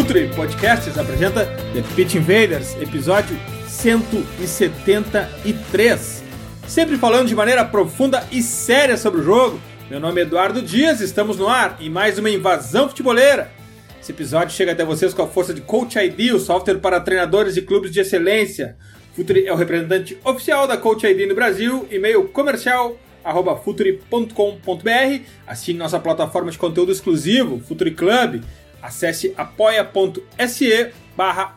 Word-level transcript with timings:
Futuri 0.00 0.32
Podcasts 0.34 0.96
apresenta 0.96 1.44
The 1.74 1.82
Pitch 1.94 2.14
Invaders, 2.14 2.74
episódio 2.80 3.38
173. 3.68 6.24
Sempre 6.66 6.96
falando 6.96 7.28
de 7.28 7.34
maneira 7.34 7.66
profunda 7.66 8.26
e 8.32 8.42
séria 8.42 8.96
sobre 8.96 9.20
o 9.20 9.22
jogo. 9.22 9.60
Meu 9.90 10.00
nome 10.00 10.22
é 10.22 10.24
Eduardo 10.24 10.62
Dias, 10.62 11.02
estamos 11.02 11.36
no 11.36 11.46
ar 11.46 11.76
em 11.78 11.90
mais 11.90 12.18
uma 12.18 12.30
invasão 12.30 12.88
futeboleira. 12.88 13.52
Esse 14.00 14.12
episódio 14.12 14.56
chega 14.56 14.72
até 14.72 14.86
vocês 14.86 15.12
com 15.12 15.20
a 15.20 15.28
força 15.28 15.52
de 15.52 15.60
Coach 15.60 15.98
ID, 15.98 16.32
o 16.32 16.40
software 16.40 16.78
para 16.78 16.98
treinadores 16.98 17.58
e 17.58 17.62
clubes 17.62 17.92
de 17.92 18.00
excelência. 18.00 18.78
Futuri 19.14 19.46
é 19.46 19.52
o 19.52 19.56
representante 19.56 20.16
oficial 20.24 20.66
da 20.66 20.78
Coach 20.78 21.06
ID 21.06 21.28
no 21.28 21.34
Brasil, 21.34 21.86
e-mail 21.90 22.24
comercial 22.28 22.96
arroba 23.22 23.54
futuri.com.br. 23.54 25.20
Assine 25.46 25.78
nossa 25.78 26.00
plataforma 26.00 26.50
de 26.50 26.56
conteúdo 26.56 26.90
exclusivo, 26.90 27.60
Futuri 27.60 27.90
Club. 27.90 28.42
Acesse 28.82 29.34
apoia.se 29.36 30.90
barra 31.16 31.56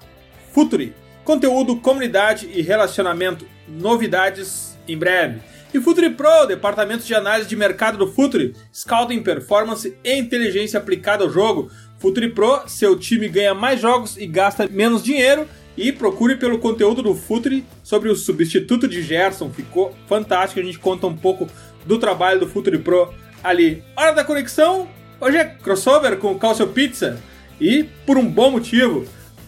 Futuri. 0.52 0.94
Conteúdo, 1.24 1.78
comunidade 1.78 2.50
e 2.54 2.62
relacionamento. 2.62 3.46
Novidades 3.68 4.78
em 4.88 4.98
breve. 4.98 5.40
E 5.74 5.82
Futuri 5.82 6.12
Pro, 6.12 6.46
departamento 6.46 7.04
de 7.04 7.16
análise 7.16 7.50
de 7.50 7.56
mercado 7.56 7.98
do 7.98 8.08
Futuri, 8.08 8.54
scouting, 8.72 9.24
performance 9.24 9.98
e 10.04 10.16
inteligência 10.16 10.78
aplicada 10.78 11.24
ao 11.24 11.32
jogo. 11.32 11.72
Futuri 11.98 12.30
Pro, 12.30 12.68
seu 12.68 12.96
time 13.00 13.28
ganha 13.28 13.56
mais 13.56 13.82
jogos 13.82 14.16
e 14.18 14.28
gasta 14.28 14.68
menos 14.68 15.02
dinheiro. 15.02 15.48
E 15.76 15.92
procure 15.92 16.36
pelo 16.36 16.60
conteúdo 16.60 17.02
do 17.02 17.16
Futuri 17.16 17.66
sobre 17.82 18.10
o 18.10 18.16
substituto 18.16 18.88
de 18.88 19.02
Gerson. 19.02 19.50
Ficou 19.50 19.96
fantástico. 20.08 20.60
A 20.60 20.64
gente 20.64 20.78
conta 20.78 21.08
um 21.08 21.18
pouco 21.18 21.50
do 21.84 21.98
trabalho 21.98 22.42
do 22.42 22.48
Futuri 22.48 22.78
Pro 22.78 23.12
ali. 23.44 23.84
Hora 23.96 24.12
da 24.12 24.24
conexão. 24.24 24.88
Hoje 25.24 25.38
é 25.38 25.46
crossover 25.46 26.18
com 26.18 26.34
o 26.34 26.36
Calcio 26.38 26.68
Pizza. 26.68 27.18
E 27.58 27.86
por 28.06 28.18
um 28.18 28.26
bom 28.26 28.52
motivo. 28.52 29.06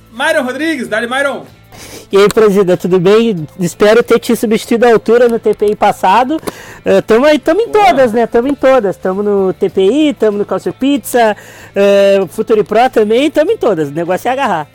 Myron 0.10 0.44
Rodrigues, 0.44 0.88
dali 0.88 1.06
Myron. 1.06 1.46
E 2.10 2.16
aí, 2.16 2.30
presidente, 2.30 2.80
tudo 2.80 2.98
bem? 2.98 3.46
Espero 3.60 4.02
ter 4.02 4.18
te 4.20 4.34
substituído 4.38 4.86
à 4.86 4.94
altura 4.94 5.28
no 5.28 5.38
TPI 5.38 5.76
passado. 5.76 6.40
Estamos 6.86 7.30
uh, 7.30 7.40
tamo 7.40 7.60
em 7.60 7.68
todas, 7.68 8.14
né? 8.14 8.24
Estamos 8.24 8.52
em 8.52 8.56
todas. 8.56 8.96
Estamos 8.96 9.26
no 9.26 9.52
TPI, 9.52 10.12
estamos 10.12 10.40
no 10.40 10.46
Calcio 10.46 10.72
Pizza, 10.72 11.36
uh, 11.76 12.26
Futuri 12.28 12.64
Pro 12.64 12.90
também, 12.90 13.28
estamos 13.28 13.54
em 13.54 13.58
todas. 13.58 13.90
O 13.90 13.92
negócio 13.92 14.30
é 14.30 14.32
agarrar. 14.32 14.70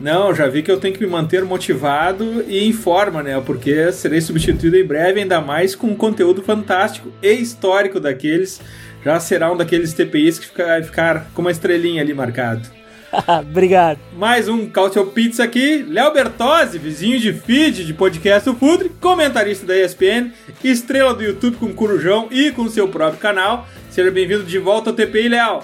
Não, 0.00 0.34
já 0.34 0.48
vi 0.48 0.62
que 0.62 0.72
eu 0.72 0.80
tenho 0.80 0.94
que 0.94 1.04
me 1.04 1.10
manter 1.12 1.44
motivado 1.44 2.42
e 2.48 2.66
em 2.66 2.72
forma, 2.72 3.22
né? 3.22 3.40
Porque 3.44 3.92
serei 3.92 4.20
substituído 4.20 4.76
em 4.76 4.84
breve, 4.84 5.20
ainda 5.20 5.40
mais 5.40 5.76
com 5.76 5.88
um 5.88 5.94
conteúdo 5.94 6.42
fantástico 6.42 7.12
e 7.22 7.30
histórico 7.34 8.00
daqueles. 8.00 8.60
Já 9.04 9.18
será 9.18 9.50
um 9.52 9.56
daqueles 9.56 9.94
TPIs 9.94 10.38
que 10.38 10.62
vai 10.62 10.82
ficar 10.82 11.26
com 11.34 11.40
uma 11.40 11.50
estrelinha 11.50 12.02
ali 12.02 12.12
marcado. 12.12 12.68
Obrigado. 13.40 13.98
Mais 14.16 14.48
um 14.48 14.68
Cautio 14.68 15.06
Pizza 15.06 15.42
aqui. 15.42 15.84
Léo 15.88 16.12
Bertozzi, 16.12 16.78
vizinho 16.78 17.18
de 17.18 17.32
feed 17.32 17.84
de 17.84 17.94
podcast 17.94 18.48
do 18.48 18.56
Fudre, 18.56 18.90
comentarista 19.00 19.66
da 19.66 19.76
ESPN, 19.76 20.30
estrela 20.62 21.14
do 21.14 21.22
YouTube 21.22 21.56
com 21.56 21.72
Corujão 21.72 22.28
e 22.30 22.50
com 22.52 22.68
seu 22.68 22.88
próprio 22.88 23.20
canal. 23.20 23.66
Seja 23.90 24.10
bem-vindo 24.10 24.44
de 24.44 24.58
volta 24.58 24.90
ao 24.90 24.96
TPI, 24.96 25.28
Léo. 25.28 25.60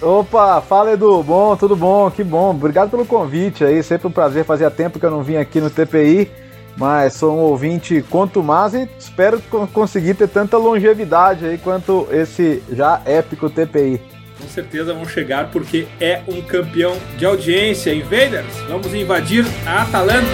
Opa, 0.00 0.62
fala 0.62 0.92
Edu, 0.92 1.22
bom, 1.22 1.54
tudo 1.56 1.76
bom, 1.76 2.10
que 2.10 2.24
bom, 2.24 2.52
obrigado 2.52 2.88
pelo 2.88 3.04
convite 3.04 3.64
aí, 3.64 3.82
sempre 3.82 4.08
um 4.08 4.10
prazer, 4.10 4.46
fazia 4.46 4.70
tempo 4.70 4.98
que 4.98 5.04
eu 5.04 5.10
não 5.10 5.22
vim 5.22 5.36
aqui 5.36 5.60
no 5.60 5.68
TPI, 5.68 6.30
mas 6.76 7.14
sou 7.14 7.36
um 7.36 7.40
ouvinte 7.40 8.04
quanto 8.08 8.42
mais 8.42 8.74
e 8.74 8.88
espero 8.98 9.40
conseguir 9.72 10.14
ter 10.14 10.28
tanta 10.28 10.56
longevidade 10.56 11.44
aí 11.44 11.58
quanto 11.58 12.08
esse 12.10 12.62
já 12.72 13.00
épico 13.04 13.50
TPI. 13.50 14.00
Com 14.40 14.48
certeza 14.48 14.94
vão 14.94 15.06
chegar 15.06 15.50
porque 15.50 15.86
é 16.00 16.22
um 16.26 16.40
campeão 16.40 16.96
de 17.18 17.26
audiência. 17.26 17.94
Invaders, 17.94 18.56
vamos 18.68 18.94
invadir 18.94 19.44
a 19.66 19.82
Atalanta. 19.82 20.26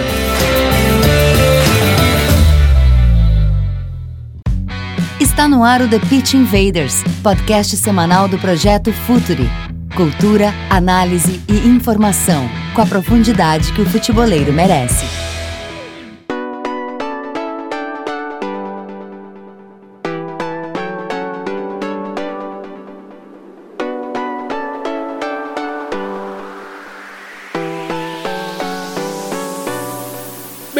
Está 5.19 5.47
no 5.47 5.63
ar 5.63 5.81
o 5.81 5.89
The 5.89 5.99
Pitch 5.99 6.33
Invaders, 6.33 7.03
podcast 7.21 7.75
semanal 7.75 8.27
do 8.27 8.39
projeto 8.39 8.93
Futuri. 8.93 9.47
Cultura, 9.95 10.53
análise 10.69 11.41
e 11.47 11.67
informação, 11.67 12.47
com 12.73 12.81
a 12.81 12.85
profundidade 12.85 13.73
que 13.73 13.81
o 13.81 13.85
futeboleiro 13.85 14.53
merece. 14.53 15.05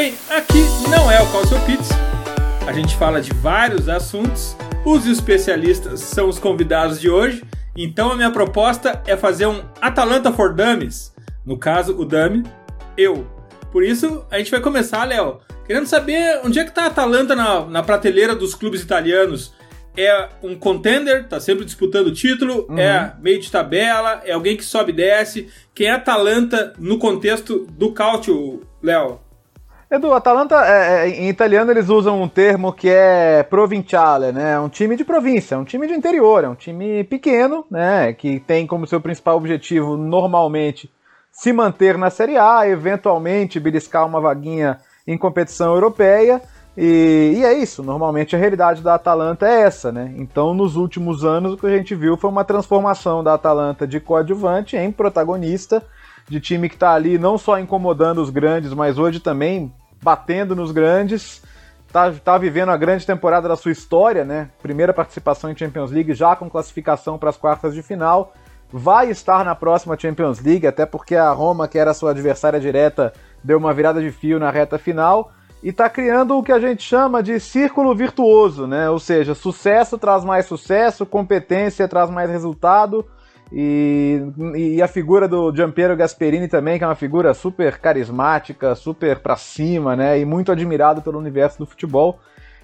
Bem, 0.08 0.16
aqui 0.30 0.64
não 0.90 1.12
é 1.12 1.22
o 1.22 1.30
Calcio 1.34 1.60
Pizza. 1.66 1.94
A 2.66 2.72
gente 2.72 2.96
fala 2.96 3.20
de 3.20 3.34
vários 3.34 3.90
assuntos. 3.90 4.56
Os 4.86 5.06
especialistas 5.06 6.00
são 6.00 6.30
os 6.30 6.40
convidados 6.40 7.02
de 7.02 7.10
hoje. 7.10 7.44
Então 7.76 8.12
a 8.12 8.16
minha 8.16 8.32
proposta 8.32 9.04
é 9.06 9.18
fazer 9.18 9.48
um 9.48 9.62
Atalanta 9.82 10.32
for 10.32 10.54
Dummies. 10.54 11.14
No 11.46 11.58
caso, 11.58 11.94
o 12.00 12.06
dummy, 12.06 12.44
eu. 12.96 13.28
Por 13.70 13.84
isso, 13.84 14.26
a 14.32 14.38
gente 14.38 14.50
vai 14.50 14.62
começar, 14.62 15.04
Léo, 15.04 15.42
querendo 15.66 15.88
saber 15.88 16.40
onde 16.42 16.58
é 16.58 16.64
que 16.64 16.72
tá 16.72 16.84
a 16.84 16.88
Atalanta 16.88 17.36
na, 17.36 17.66
na 17.66 17.84
prateleira 17.84 18.34
dos 18.34 18.56
clubes 18.56 18.82
italianos. 18.82 19.54
É 19.98 20.30
um 20.42 20.56
contender, 20.56 21.28
tá 21.28 21.38
sempre 21.42 21.66
disputando 21.66 22.08
o 22.08 22.14
título, 22.14 22.66
uhum. 22.70 22.80
é 22.80 23.14
meio 23.20 23.42
de 23.42 23.52
tabela, 23.52 24.22
é 24.24 24.32
alguém 24.32 24.56
que 24.56 24.64
sobe 24.64 24.94
e 24.94 24.96
desce. 24.96 25.50
Quem 25.76 25.88
é 25.88 25.92
Atalanta 25.92 26.72
no 26.80 26.98
contexto 26.98 27.68
do 27.72 27.92
Calcio, 27.92 28.62
Léo? 28.82 29.27
Edu, 29.90 30.14
Atalanta, 30.14 30.66
é, 30.66 31.08
é, 31.08 31.10
em 31.10 31.30
italiano 31.30 31.72
eles 31.72 31.88
usam 31.88 32.22
um 32.22 32.28
termo 32.28 32.74
que 32.74 32.90
é 32.90 33.42
provinciale, 33.44 34.34
né? 34.34 34.52
É 34.52 34.60
um 34.60 34.68
time 34.68 34.98
de 34.98 35.06
província, 35.06 35.56
é 35.56 35.58
um 35.58 35.64
time 35.64 35.88
de 35.88 35.94
interior, 35.94 36.44
é 36.44 36.50
um 36.50 36.56
time 36.56 37.06
pequeno, 37.06 37.66
né? 37.72 38.12
Que 38.12 38.38
tem 38.38 38.68
como 38.68 38.86
seu 38.86 39.00
principal 39.00 39.38
objetivo, 39.38 39.96
normalmente, 39.96 40.92
se 41.32 41.54
manter 41.54 41.98
na 41.98 42.10
Série 42.10 42.38
A, 42.38 42.68
eventualmente 42.68 43.62
beliscar 43.62 44.06
uma 44.06 44.20
vaguinha 44.20 44.78
em 45.08 45.18
competição 45.18 45.74
europeia. 45.74 46.42
E, 46.76 47.36
e, 47.38 47.46
é 47.46 47.54
isso, 47.54 47.82
normalmente 47.82 48.36
a 48.36 48.40
realidade 48.40 48.82
da 48.82 48.96
Atalanta 48.96 49.48
é 49.48 49.62
essa, 49.62 49.90
né? 49.90 50.14
Então, 50.18 50.54
nos 50.54 50.76
últimos 50.76 51.24
anos, 51.24 51.54
o 51.54 51.58
que 51.58 51.66
a 51.66 51.78
gente 51.78 51.96
viu 51.96 52.18
foi 52.18 52.30
uma 52.30 52.44
transformação 52.44 53.24
da 53.24 53.36
Atalanta 53.36 53.88
de 53.88 54.02
coadjuvante 54.02 54.76
em 54.76 54.92
protagonista 54.92 55.82
de 56.30 56.40
time 56.40 56.68
que 56.68 56.76
está 56.76 56.94
ali 56.94 57.18
não 57.18 57.38
só 57.38 57.60
incomodando 57.60 58.22
os 58.22 58.30
grandes, 58.30 58.74
mas 58.74 58.98
hoje 58.98 59.20
também 59.20 59.74
batendo 60.02 60.56
nos 60.56 60.72
grandes. 60.72 61.42
Tá, 61.92 62.12
tá 62.12 62.38
vivendo 62.38 62.70
a 62.70 62.78
grande 62.78 63.06
temporada 63.06 63.48
da 63.48 63.56
sua 63.56 63.72
história, 63.72 64.26
né? 64.26 64.50
Primeira 64.62 64.94
participação 64.94 65.50
em 65.50 65.56
Champions 65.56 65.90
League, 65.90 66.14
já 66.14 66.36
com 66.36 66.50
classificação 66.50 67.18
para 67.18 67.30
as 67.30 67.38
quartas 67.38 67.74
de 67.74 67.82
final. 67.82 68.34
Vai 68.70 69.10
estar 69.10 69.46
na 69.46 69.56
próxima 69.56 69.98
Champions 69.98 70.42
League, 70.42 70.68
até 70.68 70.86
porque 70.86 71.16
a 71.16 71.32
Roma, 71.32 71.68
que 71.68 71.80
era 71.80 71.94
sua 71.94 72.12
adversária 72.12 72.60
direta, 72.60 73.14
deu 73.42 73.58
uma 73.58 73.74
virada 73.74 74.02
de 74.02 74.12
fio 74.12 74.38
na 74.38 74.52
reta 74.52 74.78
final. 74.78 75.32
E 75.64 75.70
está 75.70 75.90
criando 75.90 76.38
o 76.38 76.44
que 76.44 76.52
a 76.52 76.60
gente 76.60 76.84
chama 76.84 77.24
de 77.24 77.40
círculo 77.40 77.96
virtuoso, 77.96 78.68
né? 78.68 78.90
Ou 78.90 79.00
seja, 79.00 79.34
sucesso 79.34 79.98
traz 79.98 80.26
mais 80.26 80.46
sucesso, 80.46 81.06
competência 81.06 81.88
traz 81.88 82.10
mais 82.10 82.30
resultado 82.30 83.06
e, 83.52 84.22
e, 84.56 84.82
a 84.82 84.88
figura 84.88 85.28
do 85.28 85.56
Giampiero 85.56 85.96
Gasperini 85.96 86.48
também, 86.48 86.78
que 86.78 86.84
é 86.84 86.88
uma 86.88 86.96
figura 86.96 87.34
super 87.34 87.78
carismática, 87.80 88.76
super 88.76 89.20
pra 89.20 89.38
cima, 89.38 89.96
né? 89.96 90.20
E 90.20 90.26
muito 90.26 90.52
admirado 90.52 91.02
pelo 91.02 91.18
universo 91.18 91.60
do 91.60 91.66
futebol. 91.66 92.20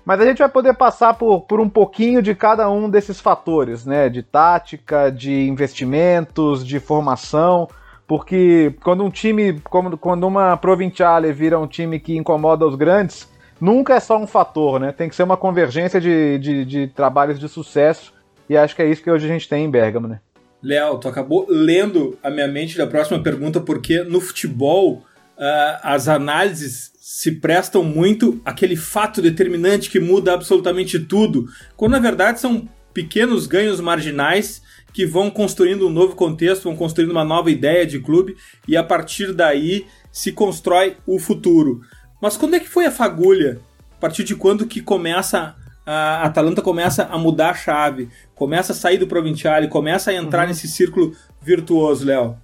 Mas 0.06 0.20
a 0.20 0.26
gente 0.26 0.40
vai 0.40 0.50
poder 0.50 0.74
passar 0.74 1.14
por, 1.14 1.42
por 1.42 1.62
um 1.62 1.70
pouquinho 1.70 2.22
de 2.22 2.36
cada 2.36 2.70
um 2.70 2.90
desses 2.90 3.22
fatores, 3.22 3.86
né? 3.86 4.10
De 4.10 4.22
tática, 4.22 5.10
de 5.10 5.48
investimentos, 5.48 6.66
de 6.66 6.80
formação. 6.80 7.70
Porque 8.06 8.76
quando 8.84 9.06
um 9.06 9.10
time, 9.10 9.62
como, 9.62 9.98
quando 9.98 10.28
uma 10.28 10.58
Provinciale 10.58 11.32
vira 11.32 11.58
um 11.58 11.68
time 11.68 11.98
que 12.00 12.18
incomoda 12.18 12.68
os 12.68 12.76
grandes, 12.76 13.32
nunca 13.62 13.94
é 13.96 14.00
só 14.02 14.18
um 14.18 14.28
fator, 14.28 14.82
né? 14.82 14.92
Tem 14.92 15.08
que 15.08 15.16
ser 15.16 15.24
uma 15.24 15.38
convergência 15.38 16.02
de, 16.02 16.38
de, 16.40 16.66
de 16.66 16.88
trabalhos 16.88 17.40
de 17.40 17.48
sucesso. 17.48 18.14
E 18.50 18.58
acho 18.58 18.76
que 18.76 18.82
é 18.82 18.86
isso 18.86 19.02
que 19.02 19.10
hoje 19.10 19.26
a 19.26 19.30
gente 19.30 19.48
tem 19.48 19.64
em 19.64 19.72
Bergamo, 19.72 20.10
né? 20.10 20.20
Léo, 20.64 20.98
tu 20.98 21.10
acabou 21.10 21.46
lendo 21.50 22.18
a 22.24 22.30
minha 22.30 22.48
mente 22.48 22.78
da 22.78 22.88
próxima 22.88 23.22
pergunta, 23.22 23.60
porque 23.60 24.02
no 24.04 24.22
futebol 24.22 25.04
uh, 25.38 25.80
as 25.84 26.08
análises 26.08 26.94
se 27.02 27.34
prestam 27.34 27.84
muito 27.84 28.42
àquele 28.46 28.78
fato 28.78 29.22
determinante 29.22 29.90
que 29.90 30.00
muda 30.00 30.34
absolutamente 30.34 30.98
tudo, 31.00 31.48
quando 31.76 31.92
na 31.92 32.00
verdade 32.00 32.40
são 32.40 32.68
pequenos 32.94 33.46
ganhos 33.46 33.82
marginais 33.82 34.62
que 34.94 35.06
vão 35.06 35.30
construindo 35.30 35.88
um 35.88 35.92
novo 35.92 36.16
contexto, 36.16 36.64
vão 36.64 36.76
construindo 36.78 37.12
uma 37.12 37.26
nova 37.26 37.52
ideia 37.52 37.86
de 37.86 38.00
clube 38.00 38.38
e 38.68 38.78
a 38.78 38.84
partir 38.84 39.34
daí 39.34 39.86
se 40.12 40.32
constrói 40.32 40.96
o 41.06 41.20
futuro. 41.20 41.82
Mas 42.22 42.38
quando 42.38 42.56
é 42.56 42.60
que 42.60 42.70
foi 42.70 42.86
a 42.86 42.92
fagulha? 42.92 43.60
A 43.98 44.00
partir 44.00 44.24
de 44.24 44.36
quando 44.36 44.66
que 44.66 44.82
começa 44.82 45.56
a 45.86 46.24
Atalanta 46.24 46.62
começa 46.62 47.04
a 47.04 47.18
mudar 47.18 47.50
a 47.50 47.54
chave, 47.54 48.10
começa 48.44 48.74
a 48.74 48.76
sair 48.76 48.98
do 48.98 49.08
Provinciale, 49.08 49.70
começa 49.70 50.12
a 50.12 50.14
entrar 50.14 50.42
uhum. 50.42 50.48
nesse 50.50 50.68
círculo 50.68 51.14
virtuoso, 51.42 52.06
Léo? 52.06 52.36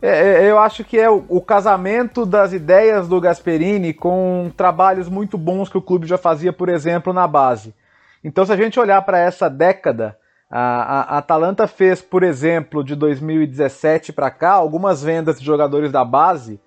É, 0.00 0.44
é, 0.44 0.50
eu 0.50 0.60
acho 0.60 0.84
que 0.84 0.96
é 0.96 1.10
o, 1.10 1.24
o, 1.28 1.40
casamento 1.40 2.24
das 2.24 2.52
ideias 2.52 3.08
do 3.08 3.20
Gasperini 3.20 3.92
com 3.92 4.48
trabalhos 4.56 5.08
muito 5.08 5.36
bons 5.36 5.68
que 5.68 5.76
o 5.76 5.82
clube 5.82 6.06
já 6.06 6.16
fazia, 6.16 6.52
por 6.52 6.68
exemplo, 6.68 7.12
na 7.12 7.26
base. 7.26 7.74
Então, 8.22 8.46
se 8.46 8.52
a 8.52 8.56
gente 8.56 8.78
olhar 8.78 9.02
para 9.02 9.18
essa 9.18 9.50
década, 9.50 10.16
a, 10.48 11.16
a, 11.16 11.18
Atalanta 11.18 11.66
fez, 11.66 12.00
por 12.00 12.22
exemplo, 12.22 12.84
de 12.84 12.94
2017 12.94 14.12
para 14.12 14.30
cá, 14.30 14.52
algumas 14.52 15.02
vendas 15.02 15.40
de 15.40 15.44
jogadores 15.44 15.90
da 15.90 16.04
base 16.04 16.60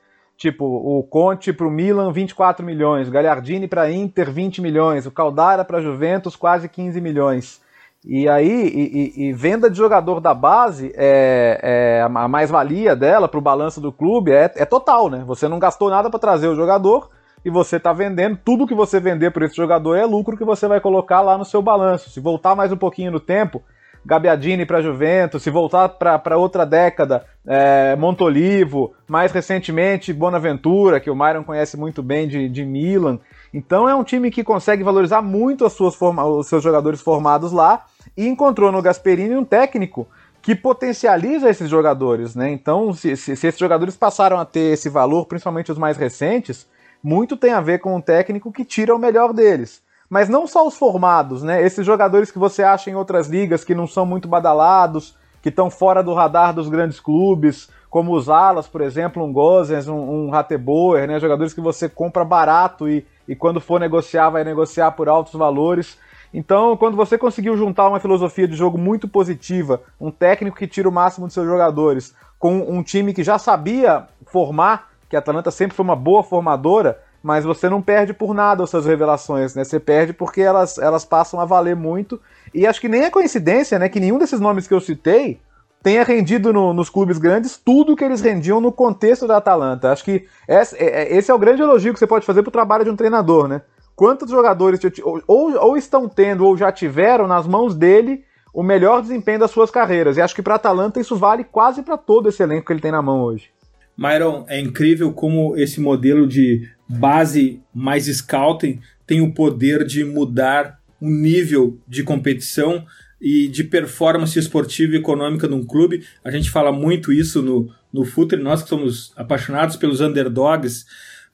Tipo, 0.44 0.66
o 0.66 1.04
Conte 1.04 1.54
para 1.54 1.68
o 1.68 1.72
Milan, 1.72 2.12
24 2.12 2.66
milhões. 2.66 3.08
O 3.08 3.12
Gagliardini 3.12 3.68
para 3.68 3.90
Inter, 3.92 4.30
20 4.30 4.62
milhões. 4.62 5.06
O 5.06 5.12
Caldara 5.12 5.64
para 5.64 5.82
Juventus, 5.82 6.36
quase 6.36 6.68
15 6.68 7.00
milhões. 7.00 7.62
E 8.06 8.28
aí, 8.28 8.68
e, 8.68 9.28
e, 9.28 9.34
venda 9.34 9.70
de 9.70 9.78
jogador 9.78 10.20
da 10.20 10.34
base, 10.34 10.92
é, 10.96 11.60
é 11.64 12.02
a 12.02 12.28
mais-valia 12.28 12.96
dela 12.96 13.30
para 13.30 13.38
o 13.38 13.42
balanço 13.42 13.80
do 13.80 13.94
clube 13.94 14.32
é, 14.32 14.52
é, 14.56 14.66
total, 14.66 15.10
né? 15.10 15.24
Você 15.26 15.48
não 15.48 15.58
gastou 15.58 15.90
nada 15.90 16.10
para 16.10 16.20
trazer 16.20 16.50
o 16.50 16.56
jogador 16.56 17.10
e 17.46 17.50
você 17.50 17.78
está 17.78 17.94
vendendo, 17.94 18.38
tudo 18.44 18.68
que 18.68 18.76
você 18.76 19.00
vender 19.00 19.32
por 19.32 19.44
esse 19.44 19.56
jogador 19.56 19.96
é 19.96 20.06
lucro 20.06 20.38
que 20.38 20.44
você 20.44 20.68
vai 20.68 20.82
colocar 20.82 21.22
lá 21.22 21.38
no 21.38 21.46
seu 21.46 21.62
balanço. 21.62 22.10
Se 22.10 22.20
voltar 22.20 22.56
mais 22.56 22.74
um 22.74 22.78
pouquinho 22.78 23.12
no 23.12 23.22
tempo, 23.22 23.62
Gabiadini 24.06 24.66
para 24.66 24.82
Juventus, 24.82 25.42
se 25.42 25.50
voltar 25.50 25.88
para 25.88 26.38
outra 26.38 26.66
década, 26.66 27.26
é, 27.48 27.96
Montolivo, 27.96 28.94
mais 29.08 29.32
recentemente 29.32 30.12
Bonaventura, 30.12 31.00
que 31.00 31.10
o 31.10 31.16
Myron 31.16 31.44
conhece 31.46 31.78
muito 31.78 32.04
bem 32.04 32.28
de, 32.28 32.50
de 32.50 32.66
Milan. 32.66 33.18
Então 33.54 33.88
é 33.88 33.96
um 33.96 34.04
time 34.04 34.30
que 34.30 34.44
consegue 34.44 34.84
valorizar 34.84 35.22
muito 35.22 35.66
as 35.66 35.72
suas 35.72 35.96
os 36.02 36.48
seus 36.48 36.62
jogadores 36.62 37.02
formados 37.02 37.54
lá 37.54 37.86
e 38.16 38.28
encontrou 38.28 38.72
no 38.72 38.82
Gasperini 38.82 39.36
um 39.36 39.46
técnico 39.46 40.08
que 40.42 40.56
potencializa 40.56 41.50
esses 41.50 41.70
jogadores, 41.70 42.36
né? 42.36 42.52
Então, 42.52 42.94
se, 42.94 43.16
se, 43.16 43.36
se 43.36 43.48
esses 43.48 43.60
jogadores 43.60 43.96
passaram 43.96 44.38
a 44.38 44.46
ter 44.46 44.74
esse 44.74 44.90
valor, 44.90 45.26
principalmente 45.26 45.72
os 45.72 45.78
mais 45.78 45.98
recentes, 45.98 46.68
muito 47.02 47.38
tem 47.38 47.54
a 47.54 47.62
ver 47.62 47.80
com 47.80 47.96
um 47.96 48.02
técnico 48.02 48.52
que 48.52 48.66
tira 48.66 48.96
o 48.96 49.00
melhor 49.00 49.34
deles 49.34 49.82
mas 50.14 50.30
não 50.30 50.46
só 50.46 50.68
os 50.68 50.78
formados, 50.78 51.42
né? 51.42 51.66
Esses 51.66 51.84
jogadores 51.84 52.30
que 52.30 52.38
você 52.38 52.62
acha 52.62 52.88
em 52.88 52.94
outras 52.94 53.28
ligas 53.28 53.64
que 53.64 53.74
não 53.74 53.88
são 53.88 54.06
muito 54.06 54.28
badalados, 54.28 55.16
que 55.42 55.50
estão 55.50 55.72
fora 55.72 56.04
do 56.04 56.14
radar 56.14 56.54
dos 56.54 56.70
grandes 56.70 57.00
clubes, 57.00 57.68
como 57.90 58.16
os 58.16 58.30
alas, 58.30 58.68
por 58.68 58.82
exemplo, 58.82 59.24
um 59.24 59.34
Gozens, 59.34 59.88
um, 59.88 59.96
um 59.96 60.30
Rateboer, 60.30 61.08
né? 61.08 61.20
Jogadores 61.20 61.52
que 61.52 61.60
você 61.60 61.90
compra 61.90 62.24
barato 62.24 62.88
e, 62.88 63.04
e 63.28 63.36
quando 63.36 63.60
for 63.60 63.80
negociar, 63.80 64.30
vai 64.30 64.44
negociar 64.44 64.92
por 64.92 65.10
altos 65.10 65.34
valores. 65.34 65.98
Então, 66.34 66.76
quando 66.76 66.98
você 66.98 67.18
conseguiu 67.18 67.56
juntar 67.56 67.88
uma 67.88 68.00
filosofia 68.00 68.48
de 68.48 68.56
jogo 68.56 68.78
muito 68.78 69.08
positiva, 69.08 69.82
um 70.02 70.10
técnico 70.10 70.58
que 70.58 70.68
tira 70.68 70.90
o 70.90 70.92
máximo 70.92 71.28
dos 71.28 71.34
seus 71.34 71.46
jogadores, 71.46 72.16
com 72.40 72.58
um 72.58 72.82
time 72.82 73.14
que 73.14 73.24
já 73.24 73.38
sabia 73.38 74.08
formar, 74.26 74.90
que 75.08 75.16
a 75.16 75.20
Atalanta 75.20 75.52
sempre 75.52 75.76
foi 75.76 75.84
uma 75.84 75.96
boa 75.96 76.24
formadora, 76.24 77.00
mas 77.22 77.46
você 77.46 77.70
não 77.70 77.82
perde 77.82 78.14
por 78.14 78.34
nada 78.34 78.64
as 78.64 78.70
suas 78.70 78.86
revelações, 78.86 79.56
né? 79.56 79.64
Você 79.64 79.80
perde 79.80 80.12
porque 80.12 80.42
elas, 80.42 80.78
elas 80.78 81.06
passam 81.06 81.40
a 81.40 81.46
valer 81.46 81.76
muito. 81.76 82.20
E 82.54 82.68
acho 82.68 82.82
que 82.82 82.90
nem 82.90 83.04
é 83.04 83.10
coincidência, 83.10 83.80
né? 83.80 83.88
Que 83.88 84.00
nenhum 84.00 84.18
desses 84.18 84.42
nomes 84.42 84.68
que 84.68 84.74
eu 84.74 84.82
citei 84.82 85.40
tenha 85.82 86.04
rendido 86.04 86.52
no, 86.52 86.74
nos 86.74 86.90
clubes 86.90 87.18
grandes 87.18 87.58
tudo 87.58 87.96
que 87.96 88.04
eles 88.04 88.22
rendiam 88.22 88.60
no 88.60 88.72
contexto 88.72 89.28
da 89.28 89.38
Atalanta. 89.38 89.92
Acho 89.92 90.04
que 90.04 90.26
esse, 90.48 90.76
é, 90.78 91.04
é, 91.04 91.16
esse 91.16 91.30
é 91.30 91.34
o 91.34 91.40
grande 91.40 91.62
elogio 91.62 91.94
que 91.94 92.00
você 92.00 92.08
pode 92.08 92.26
fazer 92.26 92.42
para 92.42 92.50
o 92.50 92.54
trabalho 92.54 92.84
de 92.84 92.90
um 92.90 92.96
treinador, 92.96 93.48
né? 93.48 93.62
Quantos 93.96 94.30
jogadores 94.30 94.80
ou, 95.04 95.22
ou, 95.28 95.78
estão 95.78 96.10
tendo 96.10 96.46
ou 96.46 96.58
já 96.58 96.72
tiveram 96.72 97.28
nas 97.28 97.46
mãos 97.46 97.76
dele 97.76 98.24
o 98.54 98.64
melhor 98.64 99.02
desempenho 99.02 99.40
das 99.40 99.52
suas 99.52 99.70
carreiras? 99.70 100.18
E 100.18 100.22
acho 100.22 100.36
que 100.36 100.42
para 100.42 100.56
Atalanta 100.56 101.00
isso 101.00 101.16
vale 101.16 101.44
quase 101.44 101.84
para 101.84 101.98
todo 101.98 102.30
esse 102.30 102.42
elenco 102.42 102.66
que 102.66 102.74
ele 102.74 102.82
tem 102.82 102.92
na 102.92 103.02
mão 103.02 103.22
hoje. 103.22 103.50
Myron, 103.96 104.46
é 104.48 104.60
incrível 104.60 105.14
como 105.14 105.56
esse 105.56 105.80
modelo 105.80 106.28
de 106.28 106.68
base 106.90 107.62
mais 107.74 108.06
scouting 108.06 108.80
tem 109.06 109.22
o 109.22 109.34
poder 109.34 109.86
de 109.86 110.04
mudar 110.04 110.80
o 111.00 111.10
nível 111.10 111.78
de 111.88 112.04
competição 112.04 112.86
e 113.22 113.48
de 113.48 113.64
performance 113.64 114.38
esportiva 114.38 114.94
e 114.94 114.98
econômica 114.98 115.48
de 115.48 115.54
um 115.54 115.64
clube. 115.64 116.04
A 116.24 116.32
gente 116.32 116.50
fala 116.50 116.72
muito 116.72 117.12
isso 117.12 117.42
no, 117.42 117.70
no 117.92 118.04
Futre, 118.04 118.42
nós 118.42 118.64
que 118.64 118.70
somos 118.70 119.14
apaixonados 119.16 119.76
pelos 119.78 120.02
underdogs. 120.02 120.86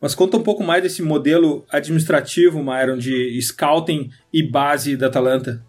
Mas 0.01 0.15
conta 0.15 0.37
um 0.37 0.43
pouco 0.43 0.63
mais 0.63 0.81
desse 0.81 1.01
modelo 1.01 1.65
administrativo, 1.69 2.63
Myron, 2.63 2.97
de 2.97 3.39
scouting 3.41 4.09
e 4.31 4.41
base 4.41 4.95
da 4.95 5.07
Atalanta. 5.07 5.61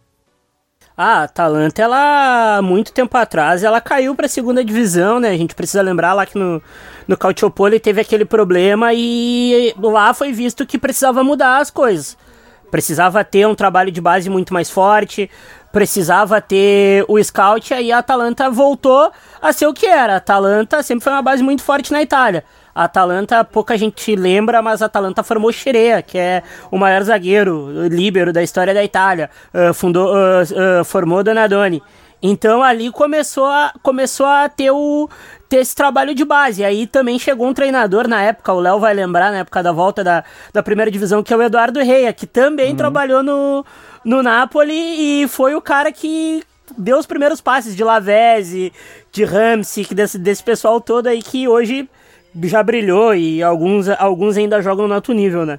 A 0.97 1.23
Atalanta, 1.23 1.81
ela, 1.81 2.61
muito 2.63 2.93
tempo 2.93 3.17
atrás, 3.17 3.65
ela 3.65 3.81
caiu 3.81 4.15
para 4.15 4.27
a 4.27 4.29
segunda 4.29 4.63
divisão, 4.63 5.19
né? 5.19 5.31
A 5.31 5.37
gente 5.37 5.55
precisa 5.55 5.81
lembrar 5.83 6.13
lá 6.13 6.27
que 6.27 6.39
no, 6.39 6.63
no 7.09 7.17
Calciopoli 7.17 7.81
teve 7.81 8.03
aquele 8.03 8.25
problema 8.25 8.93
e 8.93 9.75
lá 9.79 10.13
foi 10.13 10.31
visto 10.31 10.67
que 10.67 10.79
precisava 10.79 11.25
mudar 11.25 11.59
as 11.59 11.71
coisas. 11.71 12.19
Precisava 12.71 13.25
ter 13.25 13.49
um 13.49 13.55
trabalho 13.55 13.91
de 13.91 14.01
base 14.01 14.29
muito 14.29 14.53
mais 14.53 14.71
forte, 14.71 15.31
precisava 15.73 16.41
ter 16.41 17.05
o 17.09 17.23
scout, 17.23 17.73
aí 17.73 17.91
a 17.91 17.99
Atalanta 17.99 18.51
voltou 18.51 19.11
a 19.41 19.53
ser 19.53 19.67
o 19.67 19.73
que 19.75 19.87
era. 19.87 20.15
A 20.15 20.17
Atalanta 20.19 20.83
sempre 20.83 21.03
foi 21.03 21.13
uma 21.13 21.23
base 21.23 21.43
muito 21.43 21.63
forte 21.63 21.93
na 21.93 22.03
Itália. 22.03 22.45
A 22.75 22.85
Atalanta, 22.85 23.45
pouca 23.45 23.77
gente 23.77 24.15
lembra, 24.15 24.63
mas 24.63 24.83
a 24.83 24.87
Atalanta 24.87 25.23
formou 25.23 25.53
Sherea, 25.53 26.03
que 26.03 26.19
é 26.19 26.43
o 26.71 26.79
maior 26.79 27.03
zagueiro, 27.03 27.89
líbero 27.89 28.33
da 28.33 28.43
história 28.43 28.73
da 28.73 28.85
Itália. 28.85 29.29
Uh, 29.53 29.75
fundou, 29.75 30.15
uh, 30.15 30.81
uh, 30.81 30.85
formou 30.85 31.23
Donadoni. 31.23 31.83
Então 32.23 32.63
ali 32.63 32.91
começou 32.91 33.47
a, 33.47 33.73
começou 33.83 34.27
a 34.27 34.49
ter, 34.49 34.71
o, 34.71 35.09
ter 35.49 35.59
esse 35.59 35.75
trabalho 35.75 36.15
de 36.15 36.25
base. 36.25 36.63
Aí 36.63 36.87
também 36.87 37.19
chegou 37.19 37.49
um 37.49 37.55
treinador 37.55 38.07
na 38.07 38.23
época, 38.23 38.53
o 38.53 38.61
Léo 38.61 38.79
vai 38.79 38.93
lembrar, 38.93 39.31
na 39.31 39.39
época 39.39 39.63
da 39.63 39.73
volta 39.73 40.05
da, 40.05 40.23
da 40.53 40.63
primeira 40.63 40.91
divisão, 40.91 41.23
que 41.23 41.33
é 41.33 41.37
o 41.37 41.43
Eduardo 41.43 41.81
Reia, 41.81 42.13
que 42.13 42.27
também 42.27 42.71
uhum. 42.71 42.77
trabalhou 42.77 43.23
no, 43.23 43.65
no 44.05 44.23
Napoli 44.23 45.23
e 45.23 45.29
foi 45.29 45.55
o 45.55 45.63
cara 45.63 45.91
que 45.91 46.43
deu 46.77 46.99
os 46.99 47.07
primeiros 47.07 47.41
passes 47.41 47.75
de 47.75 47.83
Lavezzi, 47.83 48.73
de 49.11 49.25
Ramsey, 49.25 49.87
desse, 49.87 50.19
desse 50.19 50.43
pessoal 50.43 50.81
todo 50.81 51.07
aí 51.07 51.23
que 51.23 51.49
hoje 51.49 51.89
já 52.45 52.63
brilhou 52.63 53.15
e 53.15 53.43
alguns, 53.43 53.89
alguns 53.89 54.37
ainda 54.37 54.63
jogam 54.63 54.87
no 54.87 54.95
alto 54.95 55.13
nível, 55.13 55.45
né? 55.45 55.59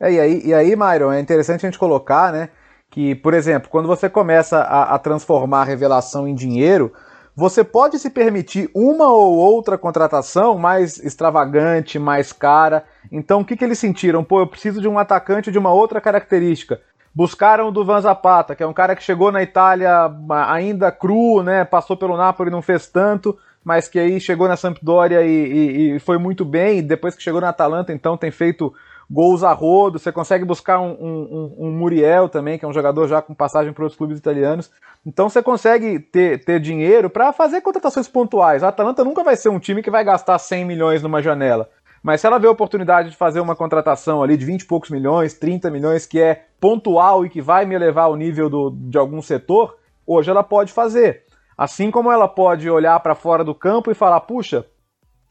É, 0.00 0.12
e 0.12 0.20
aí, 0.20 0.42
e 0.44 0.54
aí, 0.54 0.76
Myron, 0.76 1.12
é 1.12 1.20
interessante 1.20 1.66
a 1.66 1.68
gente 1.68 1.78
colocar, 1.78 2.32
né, 2.32 2.50
que, 2.90 3.14
por 3.16 3.34
exemplo, 3.34 3.68
quando 3.68 3.88
você 3.88 4.08
começa 4.08 4.58
a, 4.58 4.94
a 4.94 4.98
transformar 4.98 5.62
a 5.62 5.64
revelação 5.64 6.26
em 6.28 6.34
dinheiro, 6.34 6.92
você 7.34 7.62
pode 7.62 7.98
se 7.98 8.10
permitir 8.10 8.70
uma 8.74 9.08
ou 9.08 9.36
outra 9.36 9.78
contratação 9.78 10.58
mais 10.58 10.98
extravagante, 10.98 11.98
mais 11.98 12.32
cara. 12.32 12.84
Então, 13.12 13.40
o 13.40 13.44
que, 13.44 13.56
que 13.56 13.64
eles 13.64 13.78
sentiram? 13.78 14.24
Pô, 14.24 14.40
eu 14.40 14.46
preciso 14.46 14.80
de 14.80 14.88
um 14.88 14.98
atacante 14.98 15.52
de 15.52 15.58
uma 15.58 15.72
outra 15.72 16.00
característica. 16.00 16.80
Buscaram 17.14 17.68
o 17.68 17.70
Duvan 17.70 18.00
Zapata, 18.00 18.56
que 18.56 18.62
é 18.62 18.66
um 18.66 18.72
cara 18.72 18.96
que 18.96 19.04
chegou 19.04 19.30
na 19.30 19.42
Itália 19.42 20.10
ainda 20.48 20.90
cru, 20.90 21.42
né? 21.42 21.64
Passou 21.64 21.96
pelo 21.96 22.16
Napoli 22.16 22.50
não 22.50 22.62
fez 22.62 22.88
tanto 22.88 23.38
mas 23.68 23.86
que 23.86 23.98
aí 23.98 24.18
chegou 24.18 24.48
na 24.48 24.56
Sampdoria 24.56 25.20
e, 25.20 25.28
e, 25.28 25.96
e, 25.96 25.98
foi 25.98 26.16
muito 26.16 26.42
bem, 26.42 26.82
depois 26.82 27.14
que 27.14 27.22
chegou 27.22 27.38
na 27.38 27.50
Atalanta, 27.50 27.92
então 27.92 28.16
tem 28.16 28.30
feito 28.30 28.72
gols 29.10 29.42
a 29.42 29.52
rodo, 29.52 29.98
você 29.98 30.10
consegue 30.10 30.42
buscar 30.42 30.80
um, 30.80 30.92
um, 30.92 31.54
um 31.58 31.70
Muriel 31.70 32.30
também, 32.30 32.58
que 32.58 32.64
é 32.64 32.68
um 32.68 32.72
jogador 32.72 33.06
já 33.06 33.20
com 33.20 33.34
passagem 33.34 33.74
para 33.74 33.84
outros 33.84 33.98
clubes 33.98 34.16
italianos, 34.16 34.70
então 35.04 35.28
você 35.28 35.42
consegue 35.42 35.98
ter, 35.98 36.42
ter 36.42 36.58
dinheiro 36.60 37.10
para 37.10 37.30
fazer 37.30 37.60
contratações 37.60 38.08
pontuais. 38.08 38.62
A 38.62 38.68
Atalanta 38.68 39.04
nunca 39.04 39.22
vai 39.22 39.36
ser 39.36 39.50
um 39.50 39.58
time 39.58 39.82
que 39.82 39.90
vai 39.90 40.02
gastar 40.02 40.38
100 40.38 40.64
milhões 40.64 41.02
numa 41.02 41.20
janela, 41.20 41.68
mas 42.02 42.22
se 42.22 42.26
ela 42.26 42.38
vê 42.38 42.46
a 42.46 42.50
oportunidade 42.50 43.10
de 43.10 43.16
fazer 43.18 43.40
uma 43.40 43.54
contratação 43.54 44.22
ali 44.22 44.38
de 44.38 44.46
20 44.46 44.62
e 44.62 44.64
poucos 44.64 44.88
milhões, 44.88 45.34
30 45.34 45.70
milhões, 45.70 46.06
que 46.06 46.18
é 46.18 46.46
pontual 46.58 47.26
e 47.26 47.28
que 47.28 47.42
vai 47.42 47.66
me 47.66 47.74
elevar 47.74 48.06
ao 48.06 48.16
nível 48.16 48.48
do, 48.48 48.70
de 48.70 48.96
algum 48.96 49.20
setor, 49.20 49.76
hoje 50.06 50.30
ela 50.30 50.42
pode 50.42 50.72
fazer. 50.72 51.27
Assim 51.58 51.90
como 51.90 52.12
ela 52.12 52.28
pode 52.28 52.70
olhar 52.70 53.00
para 53.00 53.16
fora 53.16 53.42
do 53.42 53.52
campo 53.52 53.90
e 53.90 53.94
falar, 53.94 54.20
puxa, 54.20 54.64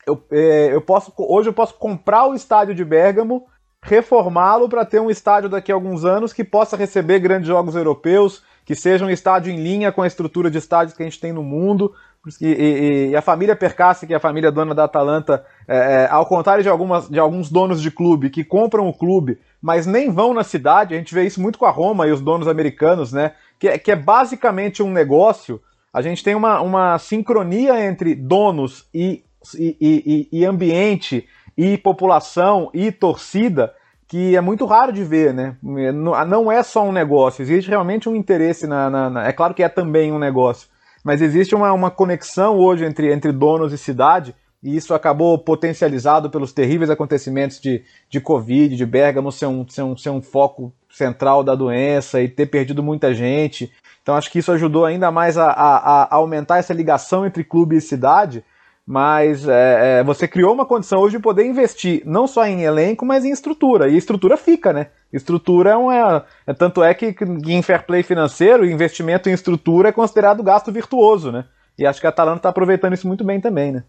eu, 0.05 0.21
é, 0.29 0.73
eu 0.73 0.81
posso, 0.81 1.13
hoje 1.17 1.47
eu 1.47 1.53
posso 1.53 1.75
comprar 1.75 2.27
o 2.27 2.35
estádio 2.35 2.75
de 2.75 2.83
Bergamo, 2.83 3.47
reformá-lo 3.81 4.67
para 4.67 4.83
ter 4.83 4.99
um 4.99 5.09
estádio 5.09 5.49
daqui 5.49 5.71
a 5.71 5.75
alguns 5.75 6.03
anos 6.03 6.33
que 6.33 6.43
possa 6.43 6.75
receber 6.75 7.19
grandes 7.19 7.47
jogos 7.47 7.75
europeus, 7.75 8.43
que 8.65 8.75
seja 8.75 9.05
um 9.05 9.09
estádio 9.09 9.53
em 9.53 9.63
linha 9.63 9.89
com 9.93 10.01
a 10.01 10.07
estrutura 10.07 10.51
de 10.51 10.57
estádios 10.57 10.97
que 10.97 11.01
a 11.01 11.05
gente 11.05 11.21
tem 11.21 11.31
no 11.31 11.41
mundo. 11.41 11.93
E, 12.41 12.45
e, 12.45 13.09
e 13.11 13.15
a 13.15 13.21
família 13.21 13.55
Percassi, 13.55 14.05
que 14.05 14.13
é 14.13 14.17
a 14.17 14.19
família 14.19 14.51
dona 14.51 14.75
da 14.75 14.83
Atalanta, 14.83 15.45
é, 15.65 15.77
é, 15.77 16.07
ao 16.11 16.25
contrário 16.25 16.61
de, 16.61 16.67
algumas, 16.67 17.07
de 17.07 17.17
alguns 17.17 17.49
donos 17.49 17.81
de 17.81 17.89
clube 17.89 18.29
que 18.29 18.43
compram 18.43 18.85
o 18.85 18.93
clube, 18.93 19.39
mas 19.61 19.85
nem 19.85 20.11
vão 20.11 20.33
na 20.33 20.43
cidade, 20.43 20.93
a 20.93 20.97
gente 20.97 21.13
vê 21.13 21.23
isso 21.23 21.41
muito 21.41 21.57
com 21.57 21.65
a 21.65 21.71
Roma 21.71 22.05
e 22.05 22.11
os 22.11 22.19
donos 22.19 22.49
americanos, 22.49 23.13
né? 23.13 23.31
Que, 23.57 23.69
é, 23.69 23.77
que 23.77 23.91
é 23.91 23.95
basicamente 23.95 24.83
um 24.83 24.91
negócio. 24.91 25.61
A 25.97 26.01
gente 26.03 26.23
tem 26.23 26.35
uma, 26.35 26.61
uma 26.61 26.99
sincronia 26.99 27.83
entre 27.83 28.13
donos 28.13 28.87
e, 28.93 29.23
e, 29.57 30.29
e 30.31 30.45
ambiente 30.45 31.27
e 31.57 31.75
população 31.75 32.69
e 32.71 32.91
torcida 32.91 33.73
que 34.07 34.35
é 34.35 34.39
muito 34.39 34.67
raro 34.67 34.93
de 34.93 35.03
ver, 35.03 35.33
né? 35.33 35.57
Não 35.63 36.51
é 36.51 36.61
só 36.61 36.83
um 36.83 36.91
negócio, 36.91 37.41
existe 37.41 37.67
realmente 37.67 38.07
um 38.07 38.15
interesse 38.15 38.67
na, 38.67 38.91
na, 38.91 39.09
na, 39.09 39.27
É 39.27 39.33
claro 39.33 39.55
que 39.55 39.63
é 39.63 39.67
também 39.67 40.11
um 40.11 40.19
negócio, 40.19 40.69
mas 41.03 41.19
existe 41.19 41.55
uma, 41.55 41.73
uma 41.73 41.89
conexão 41.89 42.59
hoje 42.59 42.85
entre, 42.85 43.11
entre 43.11 43.31
donos 43.31 43.73
e 43.73 43.77
cidade, 43.77 44.35
e 44.61 44.75
isso 44.75 44.93
acabou 44.93 45.35
potencializado 45.39 46.29
pelos 46.29 46.53
terríveis 46.53 46.91
acontecimentos 46.91 47.59
de, 47.59 47.83
de 48.07 48.21
Covid, 48.21 48.75
de 48.75 48.85
Bergamo 48.85 49.31
ser 49.31 49.47
um, 49.47 49.67
ser, 49.67 49.81
um, 49.81 49.97
ser 49.97 50.11
um 50.11 50.21
foco 50.21 50.71
central 50.91 51.43
da 51.43 51.55
doença 51.55 52.21
e 52.21 52.27
ter 52.27 52.45
perdido 52.45 52.83
muita 52.83 53.15
gente. 53.15 53.71
Então 54.07 54.15
acho 54.15 54.31
que 54.31 54.39
isso 54.39 54.53
ajudou 54.53 54.85
ainda 54.85 55.11
mais 55.11 55.37
a, 55.37 55.47
a, 55.47 56.03
a 56.03 56.15
aumentar 56.15 56.59
essa 56.59 56.73
ligação 56.73 57.25
entre 57.25 57.43
clube 57.43 57.75
e 57.75 57.81
cidade 57.81 58.41
mas 58.89 59.45
é, 59.45 59.99
é, 59.99 60.03
você 60.05 60.29
criou 60.29 60.53
uma 60.53 60.65
condição 60.65 61.01
hoje 61.01 61.17
de 61.17 61.21
poder 61.21 61.45
investir 61.45 62.03
não 62.05 62.25
só 62.25 62.45
em 62.45 62.63
elenco, 62.63 63.05
mas 63.05 63.25
em 63.25 63.31
estrutura. 63.31 63.89
E 63.89 63.97
estrutura 63.97 64.37
fica, 64.37 64.71
né? 64.71 64.87
Estrutura 65.11 65.71
é 65.71 65.75
um. 65.75 65.91
É, 65.91 66.23
é, 66.47 66.53
tanto 66.53 66.81
é 66.81 66.93
que, 66.93 67.11
que 67.11 67.25
em 67.25 67.61
fair 67.61 67.85
play 67.85 68.01
financeiro, 68.01 68.65
investimento 68.65 69.27
em 69.27 69.33
estrutura 69.33 69.89
é 69.89 69.91
considerado 69.91 70.41
gasto 70.41 70.71
virtuoso, 70.71 71.33
né? 71.33 71.43
E 71.77 71.85
acho 71.85 71.99
que 71.99 72.07
a 72.07 72.09
Atalanta 72.11 72.37
está 72.37 72.47
aproveitando 72.47 72.93
isso 72.93 73.09
muito 73.09 73.25
bem 73.25 73.41
também, 73.41 73.73
né? 73.73 73.83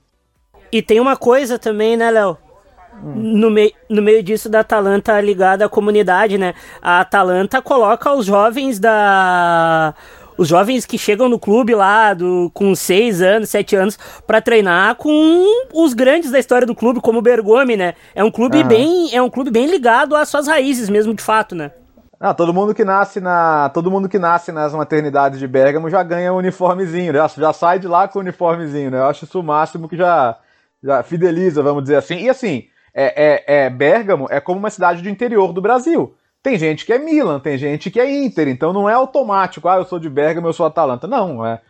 E 0.72 0.82
tem 0.82 0.98
uma 0.98 1.16
coisa 1.16 1.60
também, 1.60 1.96
né, 1.96 2.10
Léo? 2.10 2.37
No, 3.00 3.50
meio, 3.50 3.73
no 3.88 4.02
meio 4.02 4.23
disso 4.23 4.49
da 4.49 4.61
Atalanta 4.61 5.21
ligada 5.21 5.64
à 5.64 5.68
comunidade, 5.68 6.37
né? 6.37 6.54
A 6.83 7.00
Atalanta 7.00 7.62
coloca 7.62 8.12
os 8.12 8.26
jovens 8.26 8.78
da 8.78 9.95
os 10.38 10.47
jovens 10.47 10.87
que 10.87 10.97
chegam 10.97 11.28
no 11.28 11.38
clube 11.38 11.75
lá 11.75 12.14
do, 12.14 12.49
com 12.54 12.73
6 12.73 13.21
anos, 13.21 13.50
7 13.50 13.75
anos, 13.75 13.99
para 14.25 14.40
treinar 14.40 14.95
com 14.95 15.45
os 15.75 15.92
grandes 15.92 16.30
da 16.30 16.38
história 16.38 16.64
do 16.64 16.76
clube, 16.76 17.00
como 17.00 17.18
o 17.18 17.23
Bergomi, 17.23 17.76
né? 17.76 17.95
É 18.14 18.23
um 18.23 18.30
clube 18.30 18.59
uhum. 18.59 18.68
bem, 18.68 19.14
é 19.14 19.21
um 19.21 19.28
clube 19.28 19.50
bem 19.50 19.66
ligado 19.66 20.14
às 20.14 20.28
suas 20.28 20.47
raízes 20.47 20.88
mesmo, 20.88 21.12
de 21.12 21.23
fato, 21.23 21.57
né? 21.57 21.73
Ah, 22.21 22.35
todo 22.35 22.54
mundo 22.54 22.75
que 22.75 22.85
nasce 22.85 23.21
na, 23.21 23.68
todo 23.68 23.90
mundo 23.90 24.09
que 24.09 24.18
nasce 24.18 24.50
nas 24.50 24.73
maternidades 24.73 25.38
de 25.38 25.47
Bergamo 25.47 25.90
já 25.90 26.02
ganha 26.02 26.33
um 26.33 26.37
uniformezinho, 26.37 27.12
já, 27.12 27.28
já 27.28 27.52
sai 27.52 27.78
de 27.78 27.88
lá 27.88 28.07
com 28.07 28.21
o 28.21 28.23
uniformezinho, 28.23 28.90
né? 28.90 28.99
Eu 28.99 29.07
acho 29.07 29.25
isso 29.25 29.40
o 29.40 29.42
máximo 29.42 29.88
que 29.88 29.97
já, 29.97 30.37
já 30.83 31.02
fideliza, 31.02 31.62
vamos 31.62 31.83
dizer 31.83 31.97
assim. 31.97 32.16
E 32.16 32.28
assim, 32.28 32.66
é, 33.04 33.44
é, 33.46 33.64
é 33.64 33.70
Bergamo 33.70 34.26
é 34.30 34.40
como 34.40 34.58
uma 34.58 34.70
cidade 34.70 35.02
do 35.02 35.08
interior 35.08 35.52
do 35.52 35.62
Brasil. 35.62 36.14
Tem 36.42 36.56
gente 36.56 36.86
que 36.86 36.92
é 36.92 36.98
Milan, 36.98 37.40
tem 37.40 37.58
gente 37.58 37.90
que 37.90 38.00
é 38.00 38.24
Inter, 38.24 38.48
então 38.48 38.72
não 38.72 38.88
é 38.88 38.94
automático, 38.94 39.68
ah, 39.68 39.76
eu 39.76 39.84
sou 39.84 39.98
de 39.98 40.08
Bergamo, 40.08 40.46
eu 40.46 40.52
sou 40.52 40.66
Atalanta. 40.66 41.06
Não, 41.06 41.44
é. 41.44 41.60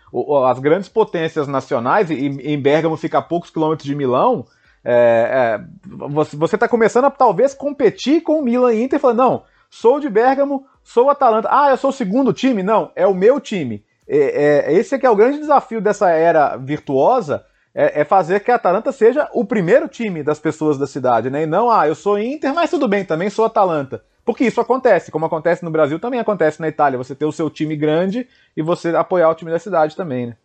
As 0.46 0.58
grandes 0.58 0.88
potências 0.88 1.48
nacionais, 1.48 2.10
e 2.10 2.14
em 2.14 2.60
Bergamo 2.60 2.96
fica 2.96 3.18
a 3.18 3.22
poucos 3.22 3.50
quilômetros 3.50 3.86
de 3.86 3.94
Milão, 3.94 4.46
é, 4.84 5.58
é, 5.60 5.64
você 6.06 6.54
está 6.54 6.68
começando 6.68 7.06
a 7.06 7.10
talvez 7.10 7.54
competir 7.54 8.22
com 8.22 8.38
o 8.38 8.42
Milan 8.42 8.72
e 8.72 8.82
Inter, 8.82 9.00
falando, 9.00 9.18
não, 9.18 9.42
sou 9.70 9.98
de 9.98 10.08
Bergamo, 10.08 10.66
sou 10.82 11.10
Atalanta. 11.10 11.48
Ah, 11.50 11.70
eu 11.70 11.76
sou 11.76 11.90
o 11.90 11.92
segundo 11.92 12.32
time? 12.32 12.62
Não, 12.62 12.90
é 12.94 13.06
o 13.06 13.14
meu 13.14 13.40
time. 13.40 13.84
É, 14.06 14.68
é, 14.68 14.72
esse 14.74 14.94
é 14.94 14.98
que 14.98 15.04
é 15.04 15.10
o 15.10 15.16
grande 15.16 15.38
desafio 15.38 15.80
dessa 15.80 16.10
era 16.10 16.56
virtuosa, 16.56 17.44
é, 17.80 18.00
é, 18.00 18.04
fazer 18.04 18.40
que 18.40 18.50
a 18.50 18.56
Atalanta 18.56 18.90
seja 18.90 19.28
o 19.32 19.44
primeiro 19.44 19.86
time 19.86 20.24
das 20.24 20.40
pessoas 20.40 20.76
da 20.76 20.84
cidade, 20.84 21.30
né? 21.30 21.44
E 21.44 21.46
não, 21.46 21.70
ah, 21.70 21.86
eu 21.86 21.94
sou 21.94 22.18
Inter, 22.18 22.52
mas 22.52 22.70
tudo 22.70 22.88
bem, 22.88 23.04
também 23.04 23.30
sou 23.30 23.44
Atalanta. 23.44 24.02
Porque 24.24 24.44
isso 24.44 24.60
acontece, 24.60 25.12
como 25.12 25.26
acontece 25.26 25.64
no 25.64 25.70
Brasil, 25.70 26.00
também 26.00 26.18
acontece 26.18 26.60
na 26.60 26.66
Itália. 26.66 26.98
Você 26.98 27.14
ter 27.14 27.24
o 27.24 27.30
seu 27.30 27.48
time 27.48 27.76
grande 27.76 28.26
e 28.56 28.62
você 28.62 28.88
apoiar 28.96 29.30
o 29.30 29.34
time 29.36 29.52
da 29.52 29.60
cidade 29.60 29.94
também, 29.94 30.26
né? 30.26 30.36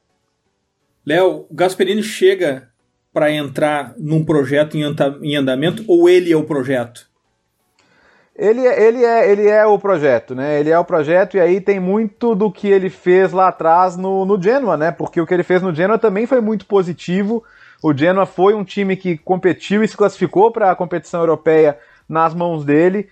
Léo, 1.03 1.47
Gasperini 1.49 2.03
chega 2.03 2.69
para 3.11 3.31
entrar 3.31 3.95
num 3.97 4.23
projeto 4.23 4.77
em 4.77 5.35
andamento 5.35 5.83
ou 5.87 6.07
ele 6.07 6.31
é 6.31 6.37
o 6.37 6.43
projeto? 6.43 7.09
Ele, 8.35 8.65
é, 8.65 8.83
ele, 8.83 9.05
é, 9.05 9.31
ele 9.31 9.47
é 9.47 9.65
o 9.65 9.77
projeto, 9.77 10.33
né? 10.33 10.59
Ele 10.59 10.71
é 10.71 10.79
o 10.79 10.83
projeto 10.83 11.37
e 11.37 11.39
aí 11.39 11.61
tem 11.61 11.79
muito 11.79 12.33
do 12.33 12.51
que 12.51 12.67
ele 12.67 12.89
fez 12.89 13.31
lá 13.31 13.49
atrás 13.49 13.95
no, 13.95 14.25
no 14.25 14.41
Genoa, 14.41 14.75
né? 14.75 14.91
Porque 14.91 15.21
o 15.21 15.25
que 15.25 15.33
ele 15.33 15.43
fez 15.43 15.61
no 15.61 15.73
Genoa 15.73 15.99
também 15.99 16.25
foi 16.25 16.41
muito 16.41 16.65
positivo. 16.65 17.43
O 17.83 17.95
Genoa 17.95 18.25
foi 18.25 18.55
um 18.55 18.63
time 18.63 18.95
que 18.95 19.17
competiu 19.17 19.83
e 19.83 19.87
se 19.87 19.95
classificou 19.95 20.51
para 20.51 20.71
a 20.71 20.75
competição 20.75 21.19
europeia 21.19 21.77
nas 22.09 22.33
mãos 22.33 22.65
dele. 22.65 23.07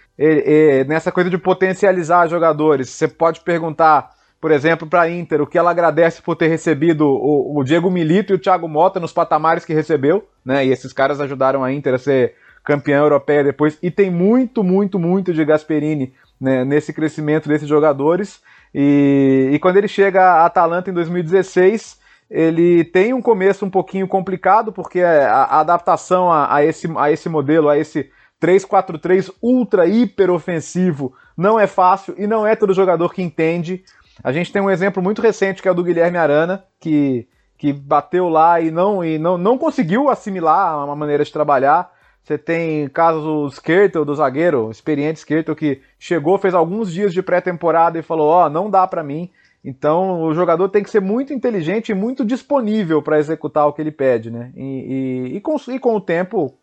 nessa 0.88 1.12
coisa 1.12 1.30
de 1.30 1.38
potencializar 1.38 2.28
jogadores, 2.28 2.90
você 2.90 3.08
pode 3.08 3.42
perguntar, 3.42 4.10
por 4.40 4.52
exemplo, 4.52 4.88
para 4.88 5.02
a 5.02 5.10
Inter, 5.10 5.42
o 5.42 5.48
que 5.48 5.58
ela 5.58 5.72
agradece 5.72 6.22
por 6.22 6.36
ter 6.36 6.48
recebido 6.48 7.06
o, 7.06 7.60
o, 7.60 7.64
Diego 7.64 7.92
Milito 7.92 8.34
e 8.34 8.36
o 8.36 8.40
Thiago 8.40 8.68
Mota 8.68 9.00
nos 9.00 9.14
patamares 9.14 9.66
que 9.66 9.74
recebeu, 9.74 10.28
né? 10.44 10.66
E 10.66 10.72
esses 10.72 10.92
caras 10.92 11.22
ajudaram 11.22 11.64
a 11.64 11.72
Inter 11.72 11.94
a 11.94 12.00
ser 12.00 12.36
campeã 12.64 13.00
europeia 13.00 13.44
depois. 13.44 13.78
E 13.82 13.90
tem 13.90 14.10
muito, 14.10 14.64
muito, 14.64 15.00
muito 15.00 15.34
de 15.34 15.44
Gasperini 15.46 16.14
né, 16.40 16.64
nesse 16.66 16.94
crescimento 16.94 17.48
desses 17.48 17.68
jogadores. 17.68 18.42
E, 18.74 19.50
e 19.54 19.60
quando 19.60 19.78
ele 19.78 19.88
chega 19.88 20.22
a 20.22 20.46
Atalanta 20.46 20.90
em 20.90 20.94
2016 20.94 22.02
ele 22.32 22.86
tem 22.86 23.14
um 23.14 23.22
começo 23.22 23.66
um 23.66 23.70
pouquinho 23.70 24.08
complicado, 24.08 24.72
porque 24.72 25.02
a, 25.02 25.44
a 25.44 25.60
adaptação 25.60 26.32
a, 26.32 26.56
a, 26.56 26.64
esse, 26.64 26.90
a 26.98 27.12
esse 27.12 27.28
modelo, 27.28 27.68
a 27.68 27.78
esse 27.78 28.10
3-4-3 28.42 29.30
ultra 29.42 29.86
hiper 29.86 30.32
ofensivo 30.32 31.14
não 31.36 31.60
é 31.60 31.68
fácil 31.68 32.16
e 32.18 32.26
não 32.26 32.48
é 32.48 32.56
todo 32.56 32.74
jogador 32.74 33.14
que 33.14 33.22
entende. 33.22 33.84
A 34.24 34.32
gente 34.32 34.52
tem 34.52 34.62
um 34.62 34.70
exemplo 34.70 35.04
muito 35.04 35.22
recente 35.22 35.62
que 35.62 35.68
é 35.68 35.72
o 35.72 35.74
do 35.74 35.84
Guilherme 35.84 36.18
Arana, 36.18 36.64
que, 36.80 37.28
que 37.58 37.74
bateu 37.74 38.30
lá 38.30 38.62
e 38.62 38.72
não 38.72 39.04
e 39.04 39.20
não, 39.20 39.38
não 39.38 39.58
conseguiu 39.58 40.10
assimilar 40.10 40.86
uma 40.86 40.96
maneira 40.96 41.26
de 41.26 41.34
trabalhar. 41.34 41.92
Você 42.24 42.38
tem 42.38 42.88
casos 42.90 43.24
do 43.24 43.48
Skirtle, 43.48 44.06
do 44.06 44.16
zagueiro, 44.16 44.70
experiente 44.70 45.20
Skirtle, 45.20 45.56
que 45.56 45.82
chegou, 45.98 46.38
fez 46.38 46.54
alguns 46.54 46.92
dias 46.92 47.14
de 47.14 47.22
pré-temporada 47.22 47.98
e 47.98 48.04
falou: 48.04 48.28
Ó, 48.28 48.46
oh, 48.46 48.50
não 48.50 48.70
dá 48.70 48.86
para 48.88 49.04
mim. 49.04 49.30
Então 49.64 50.24
o 50.24 50.34
jogador 50.34 50.70
tem 50.70 50.84
que 50.84 50.90
ser 50.90 51.02
muito 51.02 51.34
inteligente 51.34 51.90
e 51.90 51.96
muito 51.96 52.26
disponível 52.26 53.02
para 53.02 53.20
executar 53.20 53.68
o 53.68 53.74
que 53.74 53.82
ele 53.82 53.92
pede, 53.92 54.32
né? 54.32 54.52
E, 54.56 54.64
e, 54.64 55.38
e, 55.38 55.42
com, 55.42 55.56
e 55.68 55.80
com 55.80 55.96
o 55.96 56.02
tempo, 56.02 56.58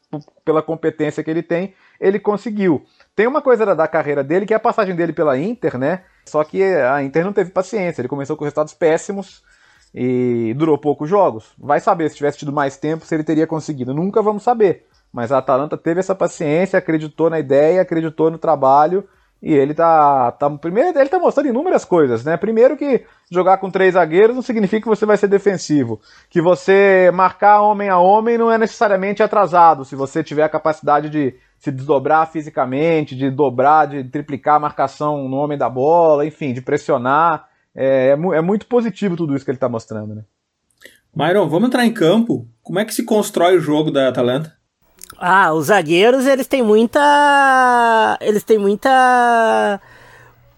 pela 0.44 0.62
competência 0.62 1.22
que 1.22 1.30
ele 1.30 1.42
tem, 1.42 1.74
ele 2.00 2.18
conseguiu. 2.18 2.84
Tem 3.14 3.26
uma 3.26 3.40
coisa 3.40 3.64
da, 3.64 3.74
da, 3.74 3.86
carreira 3.86 4.24
dele 4.24 4.46
que 4.46 4.52
é 4.52 4.56
a 4.56 4.60
passagem 4.60 4.96
dele 4.96 5.12
pela 5.12 5.38
Inter, 5.38 5.78
né? 5.78 6.02
Só 6.24 6.42
que 6.42 6.62
a 6.62 7.02
Inter 7.02 7.24
não 7.24 7.32
teve 7.32 7.50
paciência, 7.50 8.00
ele 8.00 8.08
começou 8.08 8.36
com 8.36 8.44
resultados 8.44 8.74
péssimos 8.74 9.42
e 9.94 10.52
durou 10.54 10.76
poucos 10.76 11.08
jogos. 11.08 11.52
Vai 11.56 11.80
saber 11.80 12.10
se 12.10 12.16
tivesse 12.16 12.38
tido 12.38 12.52
mais 12.52 12.76
tempo 12.76 13.06
se 13.06 13.14
ele 13.14 13.24
teria 13.24 13.46
conseguido. 13.46 13.94
Nunca 13.94 14.20
vamos 14.20 14.42
saber. 14.42 14.87
Mas 15.12 15.32
a 15.32 15.38
Atalanta 15.38 15.76
teve 15.76 16.00
essa 16.00 16.14
paciência, 16.14 16.78
acreditou 16.78 17.30
na 17.30 17.38
ideia, 17.38 17.82
acreditou 17.82 18.30
no 18.30 18.38
trabalho 18.38 19.08
e 19.40 19.54
ele 19.54 19.72
tá, 19.72 20.32
tá. 20.32 20.50
Primeiro, 20.50 20.98
ele 20.98 21.08
tá 21.08 21.18
mostrando 21.18 21.48
inúmeras 21.48 21.84
coisas, 21.84 22.24
né? 22.24 22.36
Primeiro 22.36 22.76
que 22.76 23.04
jogar 23.30 23.58
com 23.58 23.70
três 23.70 23.94
zagueiros 23.94 24.34
não 24.34 24.42
significa 24.42 24.82
que 24.82 24.88
você 24.88 25.06
vai 25.06 25.16
ser 25.16 25.28
defensivo. 25.28 26.00
Que 26.28 26.42
você 26.42 27.10
marcar 27.14 27.62
homem 27.62 27.88
a 27.88 27.98
homem 27.98 28.36
não 28.36 28.50
é 28.50 28.58
necessariamente 28.58 29.22
atrasado, 29.22 29.84
se 29.84 29.94
você 29.94 30.24
tiver 30.24 30.42
a 30.42 30.48
capacidade 30.48 31.08
de 31.08 31.36
se 31.56 31.70
desdobrar 31.70 32.30
fisicamente, 32.30 33.16
de 33.16 33.30
dobrar, 33.30 33.86
de 33.86 34.04
triplicar 34.04 34.56
a 34.56 34.60
marcação 34.60 35.28
no 35.28 35.36
homem 35.36 35.58
da 35.58 35.70
bola, 35.70 36.26
enfim, 36.26 36.52
de 36.52 36.60
pressionar. 36.60 37.48
É, 37.74 38.08
é, 38.08 38.12
é 38.12 38.40
muito 38.40 38.66
positivo 38.66 39.16
tudo 39.16 39.36
isso 39.36 39.44
que 39.44 39.50
ele 39.52 39.56
está 39.56 39.68
mostrando, 39.68 40.16
né? 40.16 40.24
Myron, 41.14 41.48
vamos 41.48 41.68
entrar 41.68 41.86
em 41.86 41.92
campo. 41.92 42.46
Como 42.62 42.78
é 42.78 42.84
que 42.84 42.94
se 42.94 43.04
constrói 43.04 43.56
o 43.56 43.60
jogo 43.60 43.90
da 43.90 44.08
Atalanta? 44.08 44.57
Ah, 45.16 45.52
os 45.52 45.66
zagueiros, 45.66 46.26
eles 46.26 46.46
têm 46.46 46.62
muita. 46.62 48.18
Eles 48.20 48.42
têm 48.42 48.58
muita. 48.58 49.80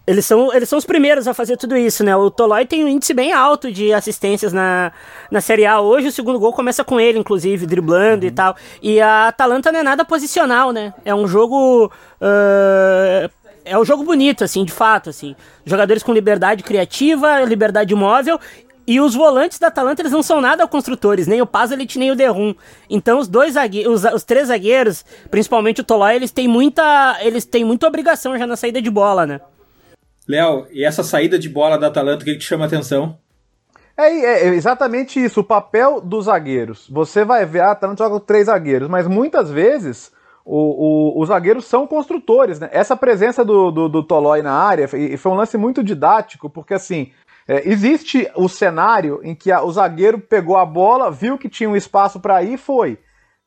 Eles 0.05 0.25
são, 0.25 0.53
eles 0.53 0.67
são 0.67 0.79
os 0.79 0.85
primeiros 0.85 1.27
a 1.27 1.33
fazer 1.33 1.57
tudo 1.57 1.77
isso, 1.77 2.03
né? 2.03 2.15
O 2.15 2.29
Tolói 2.29 2.65
tem 2.65 2.83
um 2.83 2.87
índice 2.87 3.13
bem 3.13 3.31
alto 3.31 3.71
de 3.71 3.93
assistências 3.93 4.51
na, 4.51 4.91
na 5.29 5.39
Série 5.39 5.65
A. 5.65 5.79
Hoje 5.79 6.07
o 6.07 6.11
segundo 6.11 6.39
gol 6.39 6.51
começa 6.51 6.83
com 6.83 6.99
ele, 6.99 7.19
inclusive, 7.19 7.65
driblando 7.65 8.25
uhum. 8.25 8.31
e 8.31 8.31
tal. 8.31 8.55
E 8.81 8.99
a 8.99 9.27
Atalanta 9.27 9.71
não 9.71 9.79
é 9.79 9.83
nada 9.83 10.03
posicional, 10.03 10.71
né? 10.71 10.93
É 11.05 11.13
um 11.13 11.27
jogo. 11.27 11.91
Uh, 12.19 13.29
é 13.63 13.77
um 13.77 13.85
jogo 13.85 14.03
bonito, 14.03 14.43
assim, 14.43 14.65
de 14.65 14.71
fato, 14.71 15.09
assim. 15.09 15.35
Jogadores 15.63 16.01
com 16.01 16.11
liberdade 16.11 16.63
criativa, 16.63 17.41
liberdade 17.43 17.93
móvel 17.93 18.39
E 18.87 18.99
os 18.99 19.13
volantes 19.13 19.59
da 19.59 19.67
Atalanta, 19.67 20.01
eles 20.01 20.11
não 20.11 20.23
são 20.23 20.41
nada 20.41 20.67
construtores, 20.67 21.27
nem 21.27 21.41
o 21.41 21.45
Pazelit, 21.45 21.97
nem 21.99 22.11
o 22.11 22.15
Derrum. 22.15 22.55
Então 22.89 23.19
os 23.19 23.27
dois 23.27 23.53
zagueiros, 23.53 24.03
os, 24.03 24.13
os, 24.13 24.23
três 24.23 24.47
zagueiros, 24.47 25.05
principalmente 25.29 25.81
o 25.81 25.83
Tolói, 25.83 26.15
eles 26.15 26.31
têm 26.31 26.47
muita, 26.47 27.17
eles 27.21 27.45
têm 27.45 27.63
muita 27.63 27.87
obrigação 27.87 28.37
já 28.37 28.47
na 28.47 28.55
saída 28.55 28.81
de 28.81 28.89
bola, 28.89 29.25
né? 29.25 29.39
Léo, 30.27 30.67
e 30.71 30.83
essa 30.83 31.03
saída 31.03 31.37
de 31.37 31.49
bola 31.49 31.77
da 31.77 31.87
Atalanta, 31.87 32.23
o 32.23 32.25
que, 32.25 32.33
que 32.33 32.39
te 32.39 32.45
chama 32.45 32.65
a 32.65 32.67
atenção? 32.67 33.17
É, 33.97 34.07
é, 34.07 34.47
é, 34.47 34.55
exatamente 34.55 35.23
isso, 35.23 35.41
o 35.41 35.43
papel 35.43 36.01
dos 36.01 36.25
zagueiros. 36.25 36.87
Você 36.89 37.23
vai 37.23 37.45
ver, 37.45 37.61
a 37.61 37.71
Atalanta 37.71 38.03
joga 38.03 38.19
com 38.19 38.25
três 38.25 38.45
zagueiros, 38.45 38.89
mas 38.89 39.07
muitas 39.07 39.51
vezes 39.51 40.11
o, 40.45 41.17
o, 41.17 41.21
os 41.21 41.27
zagueiros 41.27 41.65
são 41.65 41.85
construtores, 41.85 42.59
né? 42.59 42.69
Essa 42.71 42.95
presença 42.95 43.45
do, 43.45 43.69
do, 43.71 43.89
do 43.89 44.03
Tolói 44.03 44.41
na 44.41 44.53
área 44.53 44.87
foi, 44.87 45.15
foi 45.17 45.31
um 45.31 45.35
lance 45.35 45.57
muito 45.57 45.83
didático, 45.83 46.49
porque 46.49 46.73
assim, 46.73 47.11
é, 47.51 47.69
existe 47.69 48.31
o 48.33 48.47
cenário 48.47 49.19
em 49.23 49.35
que 49.35 49.51
a, 49.51 49.61
o 49.61 49.69
zagueiro 49.69 50.17
pegou 50.17 50.55
a 50.55 50.65
bola, 50.65 51.11
viu 51.11 51.37
que 51.37 51.49
tinha 51.49 51.69
um 51.69 51.75
espaço 51.75 52.17
para 52.17 52.41
ir 52.41 52.53
e 52.53 52.57
foi. 52.57 52.97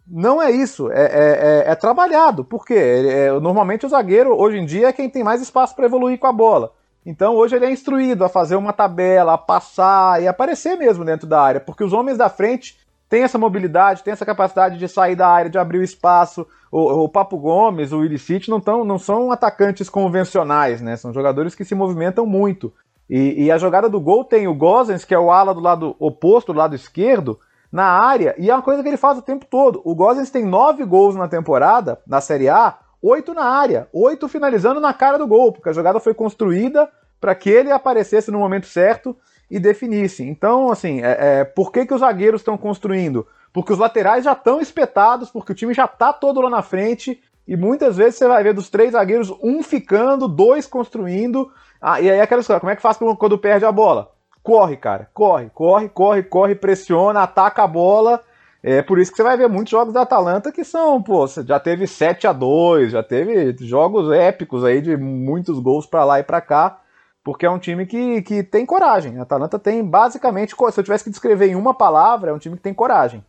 Não 0.06 0.42
é 0.42 0.50
isso, 0.50 0.92
é, 0.92 1.04
é, 1.04 1.64
é, 1.68 1.70
é 1.70 1.74
trabalhado, 1.74 2.44
porque 2.44 2.74
é, 2.74 3.32
normalmente 3.40 3.86
o 3.86 3.88
zagueiro 3.88 4.38
hoje 4.38 4.58
em 4.58 4.66
dia 4.66 4.88
é 4.88 4.92
quem 4.92 5.08
tem 5.08 5.24
mais 5.24 5.40
espaço 5.40 5.74
para 5.74 5.86
evoluir 5.86 6.18
com 6.18 6.26
a 6.26 6.32
bola. 6.32 6.72
Então 7.06 7.34
hoje 7.34 7.56
ele 7.56 7.64
é 7.64 7.70
instruído 7.70 8.22
a 8.22 8.28
fazer 8.28 8.56
uma 8.56 8.74
tabela, 8.74 9.32
a 9.32 9.38
passar 9.38 10.22
e 10.22 10.28
aparecer 10.28 10.76
mesmo 10.76 11.02
dentro 11.02 11.26
da 11.26 11.40
área, 11.40 11.60
porque 11.60 11.82
os 11.82 11.94
homens 11.94 12.18
da 12.18 12.28
frente 12.28 12.78
têm 13.08 13.22
essa 13.22 13.38
mobilidade, 13.38 14.02
têm 14.02 14.12
essa 14.12 14.26
capacidade 14.26 14.76
de 14.76 14.86
sair 14.86 15.16
da 15.16 15.28
área, 15.28 15.50
de 15.50 15.56
abrir 15.56 15.78
o 15.78 15.82
espaço. 15.82 16.46
O, 16.70 17.04
o 17.04 17.08
Papo 17.08 17.38
Gomes, 17.38 17.90
o 17.90 18.04
Illicit 18.04 18.50
não, 18.50 18.60
tão, 18.60 18.84
não 18.84 18.98
são 18.98 19.32
atacantes 19.32 19.88
convencionais, 19.88 20.82
né? 20.82 20.94
São 20.96 21.10
jogadores 21.10 21.54
que 21.54 21.64
se 21.64 21.74
movimentam 21.74 22.26
muito. 22.26 22.70
E, 23.08 23.44
e, 23.44 23.52
a 23.52 23.58
jogada 23.58 23.88
do 23.88 24.00
gol 24.00 24.24
tem 24.24 24.48
o 24.48 24.54
Gozens, 24.54 25.04
que 25.04 25.14
é 25.14 25.18
o 25.18 25.30
ala 25.30 25.52
do 25.52 25.60
lado 25.60 25.94
oposto, 25.98 26.52
do 26.52 26.58
lado 26.58 26.74
esquerdo, 26.74 27.38
na 27.70 27.84
área, 27.84 28.34
e 28.38 28.50
é 28.50 28.54
uma 28.54 28.62
coisa 28.62 28.82
que 28.82 28.88
ele 28.88 28.96
faz 28.96 29.18
o 29.18 29.22
tempo 29.22 29.44
todo. 29.44 29.82
O 29.84 29.94
Gozens 29.94 30.30
tem 30.30 30.44
nove 30.44 30.84
gols 30.84 31.16
na 31.16 31.28
temporada, 31.28 32.00
na 32.06 32.20
Série 32.20 32.48
A, 32.48 32.78
oito 33.02 33.34
na 33.34 33.44
área, 33.44 33.88
oito 33.92 34.28
finalizando 34.28 34.80
na 34.80 34.94
cara 34.94 35.18
do 35.18 35.26
gol, 35.26 35.52
porque 35.52 35.68
a 35.68 35.72
jogada 35.72 36.00
foi 36.00 36.14
construída 36.14 36.88
para 37.20 37.34
que 37.34 37.50
ele 37.50 37.70
aparecesse 37.70 38.30
no 38.30 38.38
momento 38.38 38.66
certo 38.66 39.16
e 39.50 39.58
definisse. 39.58 40.22
Então, 40.22 40.70
assim, 40.70 41.02
é, 41.02 41.40
é, 41.40 41.44
por 41.44 41.70
que, 41.72 41.84
que 41.84 41.92
os 41.92 42.00
zagueiros 42.00 42.40
estão 42.40 42.56
construindo? 42.56 43.26
Porque 43.52 43.72
os 43.72 43.78
laterais 43.78 44.24
já 44.24 44.32
estão 44.32 44.60
espetados, 44.60 45.30
porque 45.30 45.52
o 45.52 45.54
time 45.54 45.74
já 45.74 45.84
está 45.84 46.12
todo 46.12 46.40
lá 46.40 46.48
na 46.48 46.62
frente, 46.62 47.20
e 47.46 47.56
muitas 47.56 47.96
vezes 47.96 48.16
você 48.16 48.26
vai 48.26 48.42
ver 48.42 48.54
dos 48.54 48.70
três 48.70 48.92
zagueiros, 48.92 49.30
um 49.42 49.62
ficando, 49.62 50.26
dois 50.26 50.66
construindo, 50.66 51.50
ah, 51.80 52.00
e 52.00 52.10
aí 52.10 52.20
aquela 52.20 52.40
história, 52.40 52.60
como 52.60 52.70
é 52.70 52.76
que 52.76 52.82
faz 52.82 52.96
quando 52.96 53.38
perde 53.38 53.64
a 53.64 53.72
bola? 53.72 54.10
Corre, 54.42 54.76
cara, 54.76 55.08
corre, 55.12 55.50
corre, 55.52 55.88
corre, 55.88 56.22
corre, 56.22 56.54
pressiona, 56.54 57.22
ataca 57.22 57.62
a 57.62 57.66
bola. 57.66 58.20
É 58.62 58.80
por 58.80 58.98
isso 58.98 59.10
que 59.10 59.18
você 59.18 59.22
vai 59.22 59.36
ver 59.36 59.48
muitos 59.48 59.70
jogos 59.70 59.92
da 59.92 60.02
Atalanta 60.02 60.50
que 60.50 60.64
são, 60.64 61.02
pô, 61.02 61.26
já 61.26 61.60
teve 61.60 61.86
7 61.86 62.26
a 62.26 62.32
2 62.32 62.92
já 62.92 63.02
teve 63.02 63.54
jogos 63.60 64.10
épicos 64.10 64.64
aí 64.64 64.80
de 64.80 64.96
muitos 64.96 65.58
gols 65.58 65.84
para 65.84 66.04
lá 66.04 66.20
e 66.20 66.22
para 66.22 66.40
cá, 66.40 66.80
porque 67.22 67.44
é 67.44 67.50
um 67.50 67.58
time 67.58 67.84
que, 67.84 68.22
que 68.22 68.42
tem 68.42 68.64
coragem. 68.64 69.18
A 69.18 69.22
Atalanta 69.22 69.58
tem 69.58 69.84
basicamente, 69.84 70.54
se 70.54 70.80
eu 70.80 70.84
tivesse 70.84 71.04
que 71.04 71.10
descrever 71.10 71.48
em 71.48 71.54
uma 71.54 71.74
palavra, 71.74 72.30
é 72.30 72.34
um 72.34 72.38
time 72.38 72.56
que 72.56 72.62
tem 72.62 72.72
coragem. 72.72 73.22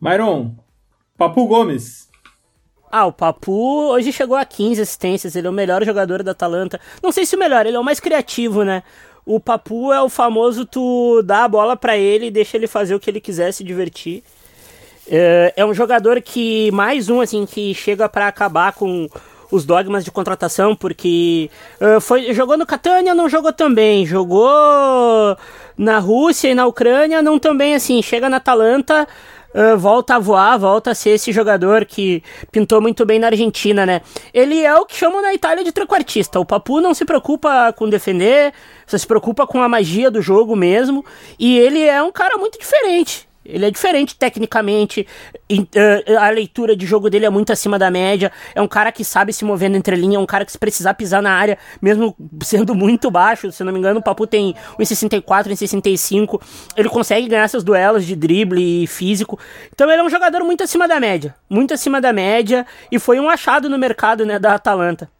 Myron, 0.00 0.54
Papu 1.18 1.46
Gomes, 1.46 2.09
ah, 2.90 3.06
o 3.06 3.12
Papu 3.12 3.90
hoje 3.90 4.12
chegou 4.12 4.36
a 4.36 4.44
15 4.44 4.82
assistências, 4.82 5.36
ele 5.36 5.46
é 5.46 5.50
o 5.50 5.52
melhor 5.52 5.84
jogador 5.84 6.22
da 6.22 6.32
Atalanta. 6.32 6.80
Não 7.02 7.12
sei 7.12 7.24
se 7.24 7.36
o 7.36 7.38
melhor, 7.38 7.64
ele 7.64 7.76
é 7.76 7.80
o 7.80 7.84
mais 7.84 8.00
criativo, 8.00 8.64
né? 8.64 8.82
O 9.24 9.38
Papu 9.38 9.92
é 9.92 10.02
o 10.02 10.08
famoso 10.08 10.64
tu 10.64 11.22
dá 11.22 11.44
a 11.44 11.48
bola 11.48 11.76
para 11.76 11.96
ele 11.96 12.26
e 12.26 12.30
deixa 12.30 12.56
ele 12.56 12.66
fazer 12.66 12.94
o 12.94 13.00
que 13.00 13.08
ele 13.08 13.20
quiser, 13.20 13.52
se 13.52 13.62
divertir. 13.62 14.24
É, 15.08 15.52
é 15.56 15.64
um 15.64 15.72
jogador 15.72 16.20
que, 16.20 16.70
mais 16.72 17.08
um, 17.08 17.20
assim, 17.20 17.46
que 17.46 17.72
chega 17.74 18.08
para 18.08 18.26
acabar 18.26 18.72
com 18.72 19.08
os 19.52 19.64
dogmas 19.64 20.04
de 20.04 20.10
contratação, 20.10 20.76
porque 20.76 21.50
foi, 22.00 22.32
jogou 22.32 22.56
no 22.56 22.64
Catania, 22.64 23.14
não 23.14 23.28
jogou 23.28 23.52
também, 23.52 24.06
jogou 24.06 24.48
na 25.76 25.98
Rússia 25.98 26.48
e 26.48 26.54
na 26.54 26.66
Ucrânia, 26.66 27.20
não 27.20 27.38
também, 27.38 27.74
assim, 27.74 28.00
chega 28.00 28.28
na 28.28 28.36
Atalanta, 28.36 29.08
uh, 29.54 29.78
volta 29.78 30.16
a 30.16 30.18
voar, 30.18 30.58
volta 30.58 30.90
a 30.90 30.94
ser 30.94 31.10
esse 31.10 31.32
jogador 31.32 31.84
que 31.84 32.22
pintou 32.50 32.80
muito 32.80 33.04
bem 33.06 33.18
na 33.18 33.28
Argentina, 33.28 33.86
né? 33.86 34.00
Ele 34.32 34.62
é 34.64 34.74
o 34.74 34.84
que 34.84 34.96
chamam 34.96 35.22
na 35.22 35.32
Itália 35.34 35.64
de 35.64 35.72
trequartista. 35.72 36.40
O 36.40 36.44
Papu 36.44 36.80
não 36.80 36.94
se 36.94 37.04
preocupa 37.04 37.72
com 37.72 37.88
defender, 37.88 38.52
só 38.86 38.98
se 38.98 39.06
preocupa 39.06 39.46
com 39.46 39.62
a 39.62 39.68
magia 39.68 40.10
do 40.10 40.20
jogo 40.20 40.56
mesmo. 40.56 41.04
E 41.38 41.58
ele 41.58 41.82
é 41.82 42.02
um 42.02 42.12
cara 42.12 42.36
muito 42.36 42.58
diferente. 42.58 43.29
Ele 43.44 43.64
é 43.64 43.70
diferente 43.70 44.16
tecnicamente, 44.16 45.06
eh, 45.48 46.16
a 46.16 46.28
leitura 46.28 46.76
de 46.76 46.84
jogo 46.84 47.08
dele 47.08 47.24
é 47.24 47.30
muito 47.30 47.50
acima 47.50 47.78
da 47.78 47.90
média. 47.90 48.30
É 48.54 48.60
um 48.60 48.68
cara 48.68 48.92
que 48.92 49.02
sabe 49.02 49.32
se 49.32 49.46
mover 49.46 49.74
entre 49.74 49.96
linha, 49.96 50.18
é 50.18 50.20
um 50.20 50.26
cara 50.26 50.44
que 50.44 50.52
se 50.52 50.58
precisar 50.58 50.92
pisar 50.92 51.22
na 51.22 51.32
área, 51.32 51.56
mesmo 51.80 52.14
sendo 52.42 52.74
muito 52.74 53.10
baixo, 53.10 53.50
se 53.50 53.64
não 53.64 53.72
me 53.72 53.78
engano, 53.78 54.00
o 54.00 54.02
Papu 54.02 54.26
tem 54.26 54.54
1,64, 54.78 55.48
1,65. 55.48 56.40
Ele 56.76 56.88
consegue 56.90 57.28
ganhar 57.28 57.48
seus 57.48 57.64
duelos 57.64 58.04
de 58.04 58.14
drible 58.14 58.82
e 58.82 58.86
físico. 58.86 59.38
Então 59.72 59.90
ele 59.90 60.00
é 60.00 60.04
um 60.04 60.10
jogador 60.10 60.44
muito 60.44 60.62
acima 60.62 60.86
da 60.86 61.00
média, 61.00 61.34
muito 61.48 61.72
acima 61.72 61.98
da 61.98 62.12
média 62.12 62.66
e 62.92 62.98
foi 62.98 63.18
um 63.18 63.30
achado 63.30 63.70
no 63.70 63.78
mercado, 63.78 64.26
né, 64.26 64.38
da 64.38 64.54
Atalanta. 64.54 65.10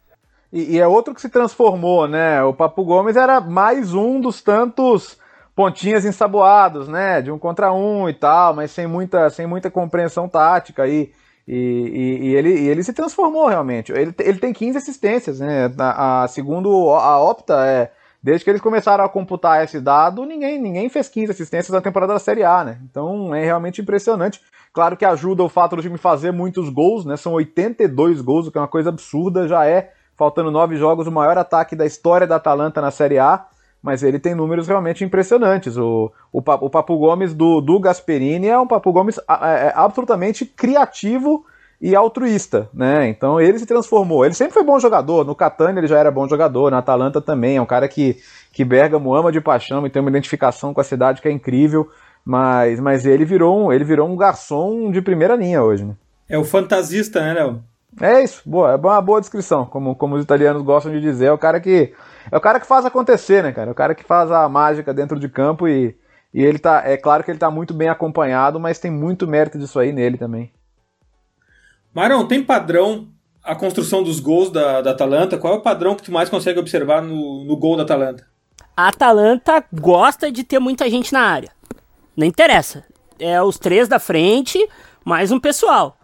E, 0.53 0.75
e 0.75 0.79
é 0.79 0.87
outro 0.87 1.15
que 1.15 1.21
se 1.21 1.29
transformou, 1.29 2.07
né? 2.07 2.43
O 2.43 2.53
Papu 2.53 2.83
Gomes 2.83 3.15
era 3.15 3.41
mais 3.41 3.93
um 3.93 4.19
dos 4.19 4.41
tantos 4.41 5.17
pontinhas 5.55 6.05
ensaboados, 6.05 6.87
né? 6.87 7.21
De 7.21 7.31
um 7.31 7.37
contra 7.37 7.71
um 7.73 8.09
e 8.09 8.13
tal, 8.13 8.53
mas 8.53 8.71
sem 8.71 8.87
muita, 8.87 9.29
sem 9.29 9.45
muita 9.45 9.69
compreensão 9.69 10.27
tática 10.27 10.83
aí. 10.83 11.11
E, 11.47 11.55
e, 11.55 12.27
e, 12.27 12.35
ele, 12.35 12.49
e 12.49 12.69
ele 12.69 12.83
se 12.83 12.93
transformou 12.93 13.47
realmente. 13.47 13.91
Ele, 13.91 14.13
ele 14.19 14.39
tem 14.39 14.53
15 14.53 14.77
assistências, 14.77 15.39
né? 15.39 15.73
A, 15.77 16.23
a, 16.23 16.27
segundo 16.27 16.69
a 16.91 17.19
Opta, 17.19 17.65
é, 17.65 17.91
desde 18.21 18.43
que 18.43 18.51
eles 18.51 18.61
começaram 18.61 19.03
a 19.03 19.09
computar 19.09 19.63
esse 19.63 19.79
dado, 19.79 20.25
ninguém, 20.25 20.61
ninguém 20.61 20.87
fez 20.87 21.09
15 21.09 21.31
assistências 21.31 21.73
na 21.73 21.81
temporada 21.81 22.13
da 22.13 22.19
Série 22.19 22.43
A, 22.43 22.63
né? 22.63 22.79
Então 22.89 23.33
é 23.33 23.43
realmente 23.43 23.81
impressionante. 23.81 24.39
Claro 24.71 24.95
que 24.95 25.03
ajuda 25.03 25.43
o 25.43 25.49
fato 25.49 25.75
do 25.75 25.81
time 25.81 25.97
fazer 25.97 26.31
muitos 26.31 26.69
gols, 26.69 27.05
né? 27.05 27.17
São 27.17 27.33
82 27.33 28.21
gols, 28.21 28.47
o 28.47 28.51
que 28.51 28.57
é 28.57 28.61
uma 28.61 28.67
coisa 28.67 28.89
absurda, 28.89 29.47
já 29.47 29.65
é, 29.65 29.91
faltando 30.15 30.51
nove 30.51 30.77
jogos, 30.77 31.07
o 31.07 31.11
maior 31.11 31.37
ataque 31.37 31.75
da 31.75 31.85
história 31.85 32.27
da 32.27 32.37
Atalanta 32.37 32.79
na 32.79 32.91
Série 32.91 33.19
A 33.19 33.45
mas 33.81 34.03
ele 34.03 34.19
tem 34.19 34.35
números 34.35 34.67
realmente 34.67 35.03
impressionantes. 35.03 35.77
O, 35.77 36.11
o, 36.31 36.39
o 36.39 36.69
Papo 36.69 36.97
Gomes 36.97 37.33
do, 37.33 37.61
do 37.61 37.79
Gasperini 37.79 38.47
é 38.47 38.59
um 38.59 38.67
Papo 38.67 38.91
Gomes 38.91 39.17
é, 39.17 39.67
é 39.67 39.73
absolutamente 39.75 40.45
criativo 40.45 41.45
e 41.81 41.95
altruísta, 41.95 42.69
né? 42.71 43.07
Então 43.07 43.41
ele 43.41 43.57
se 43.57 43.65
transformou. 43.65 44.23
Ele 44.23 44.35
sempre 44.35 44.53
foi 44.53 44.63
bom 44.63 44.79
jogador. 44.79 45.25
No 45.25 45.33
Catania 45.33 45.79
ele 45.79 45.87
já 45.87 45.97
era 45.97 46.11
bom 46.11 46.27
jogador, 46.27 46.69
na 46.69 46.77
Atalanta 46.77 47.19
também. 47.19 47.57
É 47.57 47.61
um 47.61 47.65
cara 47.65 47.87
que, 47.87 48.17
que 48.53 48.63
Bergamo 48.63 49.15
ama 49.15 49.31
de 49.31 49.41
paixão 49.41 49.85
e 49.85 49.89
tem 49.89 49.99
uma 49.99 50.11
identificação 50.11 50.73
com 50.73 50.81
a 50.81 50.83
cidade 50.83 51.21
que 51.21 51.27
é 51.27 51.31
incrível. 51.31 51.89
Mas, 52.23 52.79
mas 52.79 53.03
ele 53.07 53.25
virou 53.25 53.65
um, 53.65 53.73
ele 53.73 53.83
virou 53.83 54.07
um 54.07 54.15
garçom 54.15 54.91
de 54.91 55.01
primeira 55.01 55.35
linha 55.35 55.63
hoje, 55.63 55.83
né? 55.83 55.95
É 56.29 56.37
o 56.37 56.43
fantasista, 56.43 57.19
né, 57.19 57.33
Léo? 57.33 57.63
É 57.99 58.23
isso, 58.23 58.41
boa, 58.45 58.71
é 58.71 58.75
uma 58.75 59.01
boa 59.01 59.19
descrição, 59.19 59.65
como, 59.65 59.95
como 59.95 60.15
os 60.15 60.23
italianos 60.23 60.61
gostam 60.63 60.91
de 60.91 61.01
dizer. 61.01 61.25
É 61.25 61.31
o 61.31 61.37
cara 61.37 61.59
que 61.59 61.93
é 62.31 62.37
o 62.37 62.41
cara 62.41 62.59
que 62.59 62.67
faz 62.67 62.85
acontecer, 62.85 63.43
né, 63.43 63.51
cara? 63.51 63.69
É 63.69 63.71
o 63.71 63.75
cara 63.75 63.95
que 63.95 64.03
faz 64.03 64.31
a 64.31 64.47
mágica 64.47 64.93
dentro 64.93 65.19
de 65.19 65.27
campo 65.27 65.67
e, 65.67 65.95
e 66.33 66.43
ele 66.43 66.59
tá. 66.59 66.83
É 66.85 66.95
claro 66.97 67.23
que 67.23 67.31
ele 67.31 67.39
tá 67.39 67.49
muito 67.49 67.73
bem 67.73 67.89
acompanhado, 67.89 68.59
mas 68.59 68.79
tem 68.79 68.91
muito 68.91 69.27
mérito 69.27 69.57
disso 69.57 69.79
aí 69.79 69.91
nele 69.91 70.17
também. 70.17 70.51
Marão, 71.93 72.25
tem 72.25 72.41
padrão 72.43 73.09
a 73.43 73.55
construção 73.55 74.03
dos 74.03 74.19
gols 74.19 74.49
da, 74.49 74.81
da 74.81 74.91
Atalanta? 74.91 75.37
Qual 75.37 75.53
é 75.53 75.57
o 75.57 75.61
padrão 75.61 75.95
que 75.95 76.03
tu 76.03 76.11
mais 76.11 76.29
consegue 76.29 76.59
observar 76.59 77.01
no, 77.01 77.43
no 77.43 77.57
gol 77.57 77.75
da 77.75 77.83
Atalanta? 77.83 78.25
A 78.77 78.87
Atalanta 78.87 79.63
gosta 79.73 80.31
de 80.31 80.43
ter 80.43 80.59
muita 80.59 80.89
gente 80.89 81.11
na 81.11 81.21
área. 81.21 81.51
Não 82.15 82.25
interessa. 82.25 82.85
É 83.19 83.41
os 83.41 83.59
três 83.59 83.87
da 83.87 83.99
frente, 83.99 84.57
mais 85.03 85.31
um 85.31 85.39
pessoal. 85.39 85.97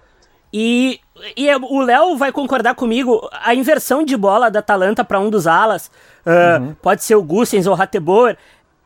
E, 0.51 0.99
e 1.35 1.53
o 1.55 1.81
Léo 1.81 2.15
vai 2.15 2.31
concordar 2.31 2.75
comigo, 2.75 3.27
a 3.43 3.53
inversão 3.53 4.03
de 4.03 4.15
bola 4.15 4.49
da 4.49 4.59
Atalanta 4.59 5.03
para 5.03 5.19
um 5.19 5.29
dos 5.29 5.45
alas, 5.45 5.91
uh, 6.25 6.61
uhum. 6.61 6.75
pode 6.81 7.03
ser 7.03 7.15
o 7.15 7.23
Gussens 7.23 7.67
ou 7.67 7.73
o 7.73 7.75
Ratebor, 7.75 8.37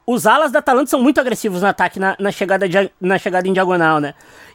os 0.06 0.26
alas 0.26 0.52
da 0.52 0.60
Atalanta 0.60 0.90
são 0.90 1.02
muito 1.02 1.22
agressivos 1.22 1.62
no 1.62 1.68
ataque, 1.68 2.00
na, 2.00 2.16
na, 2.20 2.32
chegada, 2.32 2.68
de, 2.68 2.92
na 3.00 3.18
chegada 3.18 3.48
em 3.48 3.54
diagonal, 3.54 4.00
né? 4.00 4.14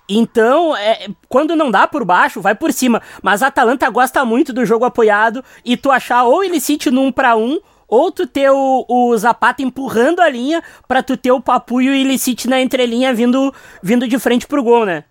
Então, 0.09 0.77
é, 0.77 1.09
quando 1.29 1.57
não 1.57 1.71
dá 1.71 1.87
por 1.87 2.05
baixo, 2.05 2.41
vai 2.41 2.55
por 2.55 2.73
cima. 2.73 3.03
Mas 3.23 3.43
a 3.43 3.49
Atalanta 3.49 3.89
gosta 3.91 4.25
muito 4.25 4.53
do 4.53 4.65
jogo 4.65 4.85
apoiado 4.85 5.43
e 5.65 5.77
tu 5.77 5.91
achar 5.91 6.25
ou 6.25 6.45
ele 6.45 6.61
cite 6.61 6.91
no 6.91 7.03
1 7.03 7.13
para 7.13 7.37
1 7.37 7.59
ou 7.89 8.11
tu 8.11 8.27
ter 8.27 8.51
o, 8.51 8.85
o 8.89 9.17
Zapata 9.17 9.63
empurrando 9.63 10.21
a 10.21 10.29
linha 10.29 10.63
para 10.87 11.03
tu 11.03 11.17
ter 11.17 11.33
o 11.33 11.41
Papu 11.41 11.81
e 11.81 11.89
o 11.89 11.95
Illicite 11.95 12.49
na 12.49 12.61
entrelinha 12.61 13.15
vindo, 13.15 13.53
vindo 13.83 14.07
de 14.07 14.19
frente 14.19 14.47
pro 14.47 14.63
gol, 14.63 14.85
né? 14.85 15.05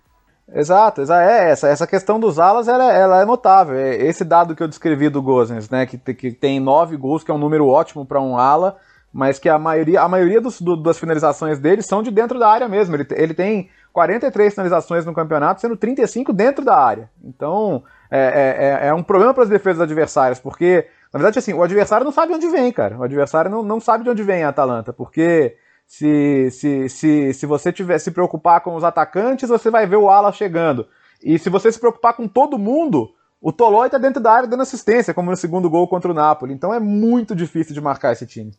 Exato, 0.52 1.02
é 1.12 1.50
essa, 1.50 1.68
essa 1.68 1.86
questão 1.88 2.20
dos 2.20 2.38
alas 2.38 2.68
ela, 2.68 2.92
ela 2.92 3.20
é 3.20 3.24
notável. 3.24 3.74
É 3.76 3.96
esse 3.96 4.24
dado 4.24 4.54
que 4.54 4.62
eu 4.62 4.68
descrevi 4.68 5.08
do 5.08 5.20
Gozens, 5.20 5.68
né, 5.68 5.86
que, 5.86 5.98
que 5.98 6.32
tem 6.32 6.60
nove 6.60 6.96
gols, 6.96 7.24
que 7.24 7.30
é 7.30 7.34
um 7.34 7.38
número 7.38 7.66
ótimo 7.66 8.06
para 8.06 8.20
um 8.20 8.38
ala, 8.38 8.76
mas 9.12 9.38
que 9.38 9.48
a 9.48 9.58
maioria, 9.58 10.00
a 10.02 10.08
maioria 10.08 10.40
dos, 10.40 10.60
do, 10.60 10.76
das 10.76 10.98
finalizações 10.98 11.58
dele 11.58 11.82
são 11.82 12.02
de 12.02 12.10
dentro 12.10 12.38
da 12.38 12.48
área 12.48 12.68
mesmo. 12.68 12.94
Ele, 12.94 13.06
ele 13.12 13.34
tem 13.34 13.70
43 13.92 14.54
finalizações 14.54 15.04
no 15.04 15.14
campeonato, 15.14 15.60
sendo 15.60 15.76
35 15.76 16.32
dentro 16.32 16.64
da 16.64 16.76
área. 16.76 17.10
Então, 17.24 17.82
é, 18.10 18.80
é, 18.84 18.88
é 18.88 18.94
um 18.94 19.02
problema 19.02 19.34
para 19.34 19.42
as 19.42 19.48
defesas 19.48 19.80
adversárias, 19.80 20.38
porque, 20.38 20.86
na 21.12 21.18
verdade, 21.18 21.38
assim, 21.38 21.54
o 21.54 21.62
adversário 21.62 22.04
não 22.04 22.12
sabe 22.12 22.34
onde 22.34 22.46
vem, 22.48 22.70
cara. 22.70 22.96
O 22.98 23.02
adversário 23.02 23.50
não, 23.50 23.62
não 23.62 23.80
sabe 23.80 24.04
de 24.04 24.10
onde 24.10 24.22
vem 24.22 24.44
a 24.44 24.50
Atalanta, 24.50 24.92
porque 24.92 25.56
se, 25.86 26.50
se, 26.50 26.88
se, 26.88 27.32
se 27.32 27.46
você 27.46 27.72
tiver 27.72 27.98
se 27.98 28.10
preocupar 28.10 28.60
com 28.60 28.74
os 28.74 28.84
atacantes, 28.84 29.48
você 29.48 29.70
vai 29.70 29.86
ver 29.86 29.96
o 29.96 30.10
ala 30.10 30.32
chegando. 30.32 30.86
E 31.22 31.38
se 31.38 31.48
você 31.48 31.70
se 31.70 31.78
preocupar 31.78 32.14
com 32.14 32.26
todo 32.26 32.58
mundo, 32.58 33.10
o 33.40 33.52
Tolói 33.52 33.88
tá 33.88 33.96
dentro 33.96 34.20
da 34.20 34.32
área 34.32 34.48
dando 34.48 34.62
assistência, 34.62 35.14
como 35.14 35.30
no 35.30 35.36
segundo 35.36 35.70
gol 35.70 35.88
contra 35.88 36.10
o 36.10 36.14
Napoli. 36.14 36.52
Então 36.52 36.74
é 36.74 36.80
muito 36.80 37.34
difícil 37.34 37.72
de 37.72 37.80
marcar 37.80 38.12
esse 38.12 38.26
time. 38.26 38.52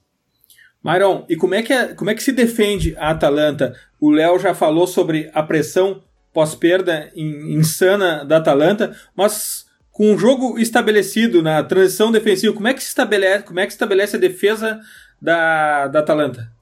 Myron, 0.84 1.26
e 1.28 1.36
como 1.36 1.54
é 1.54 1.62
que, 1.62 1.74
é, 1.74 1.94
como 1.94 2.10
é 2.10 2.16
que 2.16 2.24
se 2.24 2.32
defende 2.32 2.96
a 2.98 3.10
Atalanta? 3.10 3.76
O 4.00 4.10
Léo 4.10 4.40
já 4.40 4.54
falou 4.54 4.88
sobre 4.88 5.30
a 5.34 5.44
pressão 5.44 6.02
pós-perda 6.32 7.12
insana 7.16 8.24
da 8.24 8.38
Atalanta, 8.38 8.96
mas 9.16 9.66
com 9.92 10.14
o 10.14 10.18
jogo 10.18 10.60
estabelecido 10.60 11.42
na 11.42 11.64
transição 11.64 12.12
defensiva, 12.12 12.54
como 12.54 12.68
é 12.68 12.74
que 12.74 12.82
se 12.82 12.90
estabelece, 12.90 13.44
como 13.44 13.60
é 13.60 13.66
que 13.66 13.72
estabelece 13.72 14.16
a 14.16 14.20
defesa 14.20 14.80
da, 15.20 15.88
da 15.88 16.00
Atalanta? 16.00 16.57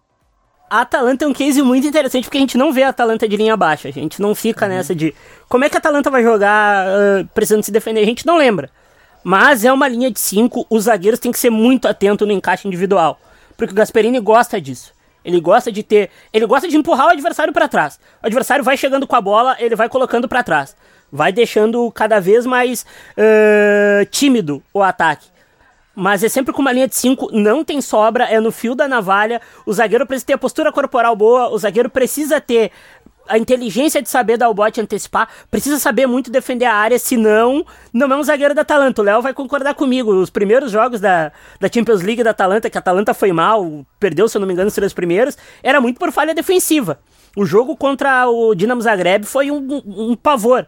A 0.70 0.82
Atalanta 0.82 1.26
é 1.26 1.28
um 1.28 1.34
case 1.34 1.62
muito 1.62 1.86
interessante 1.86 2.24
porque 2.24 2.38
a 2.38 2.42
gente 2.42 2.58
não 2.58 2.74
vê 2.74 2.84
a 2.84 2.90
Atalanta 2.90 3.28
de 3.28 3.38
linha 3.38 3.56
baixa. 3.56 3.88
A 3.88 3.92
gente 3.92 4.22
não 4.22 4.34
fica 4.34 4.66
uhum. 4.66 4.72
nessa 4.72 4.96
de 4.96 5.14
como 5.48 5.64
é 5.64 5.70
que 5.70 5.78
a 5.78 5.80
Atalanta 5.80 6.10
vai 6.10 6.24
jogar 6.24 6.88
uh, 6.88 7.28
precisando 7.34 7.64
se 7.64 7.72
defender. 7.72 8.02
A 8.02 8.06
gente 8.06 8.26
não 8.26 8.38
lembra. 8.38 8.70
Mas 9.24 9.66
é 9.66 9.72
uma 9.74 9.88
linha 9.88 10.12
de 10.12 10.20
5, 10.20 10.68
os 10.70 10.84
zagueiros 10.84 11.20
têm 11.20 11.32
que 11.32 11.40
ser 11.40 11.50
muito 11.50 11.88
atentos 11.88 12.28
no 12.28 12.34
encaixe 12.34 12.68
individual. 12.68 13.20
Porque 13.58 13.74
o 13.74 13.76
Gasperini 13.76 14.20
gosta 14.20 14.60
disso. 14.62 14.94
Ele 15.24 15.40
gosta 15.40 15.72
de 15.72 15.82
ter. 15.82 16.12
Ele 16.32 16.46
gosta 16.46 16.68
de 16.68 16.78
empurrar 16.78 17.08
o 17.08 17.10
adversário 17.10 17.52
para 17.52 17.68
trás. 17.68 18.00
O 18.22 18.28
adversário 18.28 18.64
vai 18.64 18.78
chegando 18.78 19.08
com 19.08 19.16
a 19.16 19.22
bola, 19.22 19.56
ele 19.60 19.76
vai 19.76 19.90
colocando 19.90 20.28
para 20.28 20.44
trás. 20.44 20.76
Vai 21.12 21.32
deixando 21.32 21.92
cada 21.92 22.20
vez 22.20 22.46
mais 22.46 22.86
uh, 23.18 24.06
tímido 24.12 24.62
o 24.72 24.84
ataque. 24.84 25.28
Mas 25.96 26.24
é 26.24 26.30
sempre 26.30 26.54
com 26.54 26.62
uma 26.62 26.74
linha 26.74 26.88
de 26.88 26.96
5, 26.96 27.30
não 27.32 27.64
tem 27.64 27.80
sobra, 27.80 28.26
é 28.26 28.40
no 28.40 28.52
fio 28.52 28.76
da 28.76 28.88
navalha. 28.88 29.42
O 29.66 29.72
zagueiro 29.72 30.06
precisa 30.06 30.28
ter 30.28 30.34
a 30.34 30.38
postura 30.38 30.72
corporal 30.72 31.16
boa, 31.16 31.50
o 31.50 31.58
zagueiro 31.58 31.90
precisa 31.90 32.42
ter 32.42 32.72
a 33.28 33.38
inteligência 33.38 34.02
de 34.02 34.10
saber 34.10 34.38
dar 34.38 34.50
o 34.50 34.54
bote 34.54 34.80
antecipar, 34.80 35.28
precisa 35.50 35.80
saber 35.80 36.06
muito 36.06 36.30
defender 36.30 36.66
a 36.66 36.74
área, 36.74 37.00
senão 37.00 37.66
não 37.92 38.12
é 38.12 38.16
um 38.16 38.24
zagueiro 38.24 38.54
da 38.54 38.62
Atalanta. 38.62 39.02
O 39.02 39.06
Léo 39.06 39.22
vai 39.22 39.34
concordar 39.34 39.74
comigo. 39.74 40.12
Os 40.14 40.30
primeiros 40.30 40.72
jogos 40.72 41.00
da, 41.00 41.32
da 41.60 41.70
Champions 41.74 42.02
League 42.02 42.24
da 42.24 42.32
Atalanta, 42.32 42.70
que 42.70 42.78
a 42.78 42.80
Atalanta 42.80 43.14
foi 43.14 43.32
mal, 43.32 43.86
perdeu, 44.00 44.28
se 44.28 44.38
eu 44.38 44.40
não 44.40 44.48
me 44.48 44.54
engano, 44.54 44.68
os 44.68 44.76
três 44.76 44.94
primeiros, 44.94 45.38
era 45.64 45.82
muito 45.82 46.00
por 46.00 46.12
falha 46.12 46.34
defensiva. 46.34 47.00
O 47.36 47.46
jogo 47.46 47.76
contra 47.76 48.30
o 48.30 48.56
Dinamo 48.56 48.82
Zagreb 48.82 49.26
foi 49.26 49.52
um, 49.52 49.58
um, 49.58 50.12
um 50.12 50.16
pavor. 50.16 50.68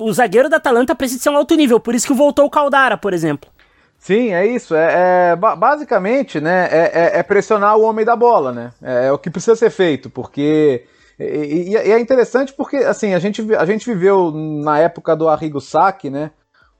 O 0.00 0.12
zagueiro 0.12 0.48
da 0.48 0.56
Atalanta 0.56 0.94
precisa 0.94 1.22
ser 1.22 1.30
um 1.30 1.36
alto 1.36 1.54
nível, 1.54 1.78
por 1.78 1.94
isso 1.94 2.06
que 2.06 2.14
voltou 2.14 2.46
o 2.46 2.50
Caldara, 2.50 2.96
por 2.96 3.12
exemplo. 3.12 3.50
Sim, 3.98 4.32
é 4.32 4.46
isso. 4.46 4.74
É, 4.74 5.32
é 5.32 5.36
basicamente, 5.36 6.40
né, 6.40 6.68
é, 6.70 6.78
é, 6.78 7.18
é, 7.18 7.22
pressionar 7.22 7.76
o 7.76 7.82
homem 7.82 8.04
da 8.04 8.16
bola, 8.16 8.52
né? 8.52 8.72
É, 8.82 9.06
é, 9.06 9.12
o 9.12 9.18
que 9.18 9.30
precisa 9.30 9.56
ser 9.56 9.70
feito, 9.70 10.08
porque 10.08 10.84
e, 11.18 11.70
e, 11.70 11.76
é 11.76 11.98
interessante 11.98 12.52
porque 12.52 12.76
assim 12.76 13.12
a 13.12 13.18
gente, 13.18 13.42
a 13.56 13.66
gente 13.66 13.86
viveu 13.86 14.30
na 14.30 14.78
época 14.78 15.16
do 15.16 15.28
Arrigo 15.28 15.60
Sacchi, 15.60 16.10
né? 16.10 16.30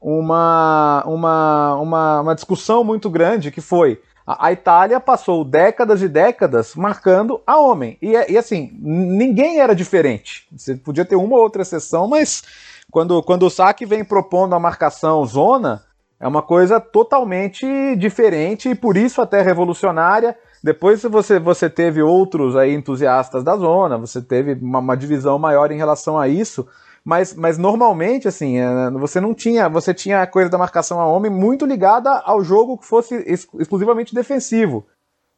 Uma, 0.01 1.03
uma, 1.07 1.75
uma, 1.75 2.21
uma 2.21 2.35
discussão 2.35 2.85
muito 2.85 3.11
grande 3.11 3.51
que 3.51 3.61
foi 3.61 4.01
a, 4.29 4.53
Itália 4.53 5.01
passou 5.01 5.43
décadas 5.43 6.03
e 6.03 6.09
décadas 6.09 6.75
marcando 6.75 7.41
a 7.47 7.59
homem. 7.59 7.97
E, 8.03 8.11
e 8.11 8.37
assim, 8.37 8.71
ninguém 8.79 9.59
era 9.59 9.75
diferente. 9.75 10.47
Você 10.55 10.77
podia 10.77 11.05
ter 11.05 11.17
uma 11.17 11.35
ou 11.35 11.43
outra 11.43 11.63
exceção, 11.63 12.07
mas 12.07 12.43
quando, 12.91 13.23
quando 13.23 13.47
o 13.47 13.51
Sacchi 13.51 13.87
vem 13.87 14.05
propondo 14.05 14.55
a 14.55 14.61
marcação 14.61 15.25
zona, 15.25 15.83
é 16.21 16.27
uma 16.27 16.43
coisa 16.43 16.81
totalmente 16.81 17.67
diferente 17.97 18.69
e 18.69 18.75
por 18.75 18.97
isso 18.97 19.23
até 19.23 19.41
revolucionária. 19.41 20.37
Depois 20.63 21.03
você, 21.03 21.39
você 21.39 21.71
teve 21.71 22.03
outros 22.03 22.57
aí 22.57 22.75
entusiastas 22.75 23.45
da 23.45 23.57
zona, 23.57 23.97
você 23.97 24.21
teve 24.21 24.55
uma, 24.55 24.81
uma 24.81 24.97
divisão 24.97 25.39
maior 25.39 25.71
em 25.71 25.77
relação 25.77 26.19
a 26.19 26.27
isso, 26.27 26.67
mas, 27.05 27.33
mas 27.35 27.57
normalmente 27.57 28.27
assim, 28.27 28.59
é, 28.59 28.91
você 28.91 29.21
não 29.21 29.33
tinha, 29.33 29.69
você 29.69 29.95
tinha 29.95 30.21
a 30.21 30.27
coisa 30.27 30.51
da 30.51 30.59
marcação 30.59 31.01
a 31.01 31.07
homem 31.07 31.31
muito 31.31 31.65
ligada 31.65 32.11
ao 32.25 32.43
jogo 32.43 32.77
que 32.77 32.87
fosse 32.87 33.15
ex 33.15 33.47
exclusivamente 33.59 34.15
defensivo. 34.15 34.85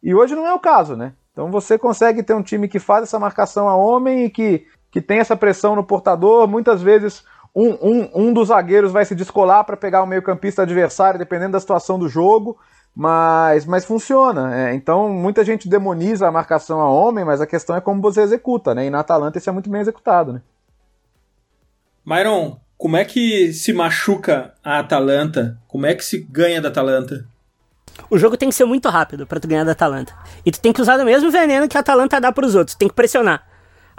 E 0.02 0.14
hoje 0.14 0.34
não 0.34 0.46
é 0.46 0.54
o 0.54 0.58
caso, 0.58 0.96
né? 0.96 1.12
Então 1.30 1.50
você 1.50 1.78
consegue 1.78 2.22
ter 2.22 2.34
um 2.34 2.42
time 2.42 2.66
que 2.66 2.78
faz 2.78 3.02
essa 3.02 3.18
marcação 3.18 3.68
a 3.68 3.76
homem 3.76 4.24
e 4.24 4.30
que, 4.30 4.66
que 4.90 5.02
tem 5.02 5.18
essa 5.18 5.36
pressão 5.36 5.76
no 5.76 5.84
portador, 5.84 6.48
muitas 6.48 6.80
vezes 6.80 7.22
um, 7.54 7.68
um, 7.68 8.10
um 8.14 8.32
dos 8.32 8.48
zagueiros 8.48 8.92
vai 8.92 9.04
se 9.04 9.14
descolar 9.14 9.64
para 9.64 9.76
pegar 9.76 10.02
o 10.02 10.06
meio-campista 10.06 10.62
adversário, 10.62 11.18
dependendo 11.18 11.52
da 11.52 11.60
situação 11.60 11.98
do 11.98 12.08
jogo, 12.08 12.56
mas, 12.94 13.66
mas 13.66 13.84
funciona. 13.84 14.56
É, 14.56 14.74
então, 14.74 15.08
muita 15.08 15.44
gente 15.44 15.68
demoniza 15.68 16.28
a 16.28 16.32
marcação 16.32 16.80
a 16.80 16.90
homem, 16.90 17.24
mas 17.24 17.40
a 17.40 17.46
questão 17.46 17.76
é 17.76 17.80
como 17.80 18.00
você 18.00 18.20
executa, 18.22 18.74
né? 18.74 18.86
E 18.86 18.90
na 18.90 19.00
Atalanta 19.00 19.38
isso 19.38 19.50
é 19.50 19.52
muito 19.52 19.70
bem 19.70 19.80
executado, 19.80 20.32
né? 20.32 20.42
Myron, 22.04 22.58
como 22.76 22.96
é 22.96 23.04
que 23.04 23.52
se 23.52 23.72
machuca 23.72 24.54
a 24.64 24.78
Atalanta? 24.78 25.58
Como 25.68 25.86
é 25.86 25.94
que 25.94 26.04
se 26.04 26.18
ganha 26.18 26.60
da 26.60 26.68
Atalanta? 26.68 27.26
O 28.08 28.16
jogo 28.16 28.36
tem 28.36 28.48
que 28.48 28.54
ser 28.54 28.64
muito 28.64 28.88
rápido 28.88 29.26
para 29.26 29.38
tu 29.38 29.46
ganhar 29.46 29.64
da 29.64 29.72
Atalanta. 29.72 30.14
E 30.44 30.50
tu 30.50 30.60
tem 30.60 30.72
que 30.72 30.80
usar 30.80 30.98
o 30.98 31.04
mesmo 31.04 31.30
veneno 31.30 31.68
que 31.68 31.76
a 31.76 31.80
Atalanta 31.80 32.20
dá 32.20 32.32
para 32.32 32.46
os 32.46 32.54
outros. 32.54 32.76
Tem 32.76 32.88
que 32.88 32.94
pressionar. 32.94 33.49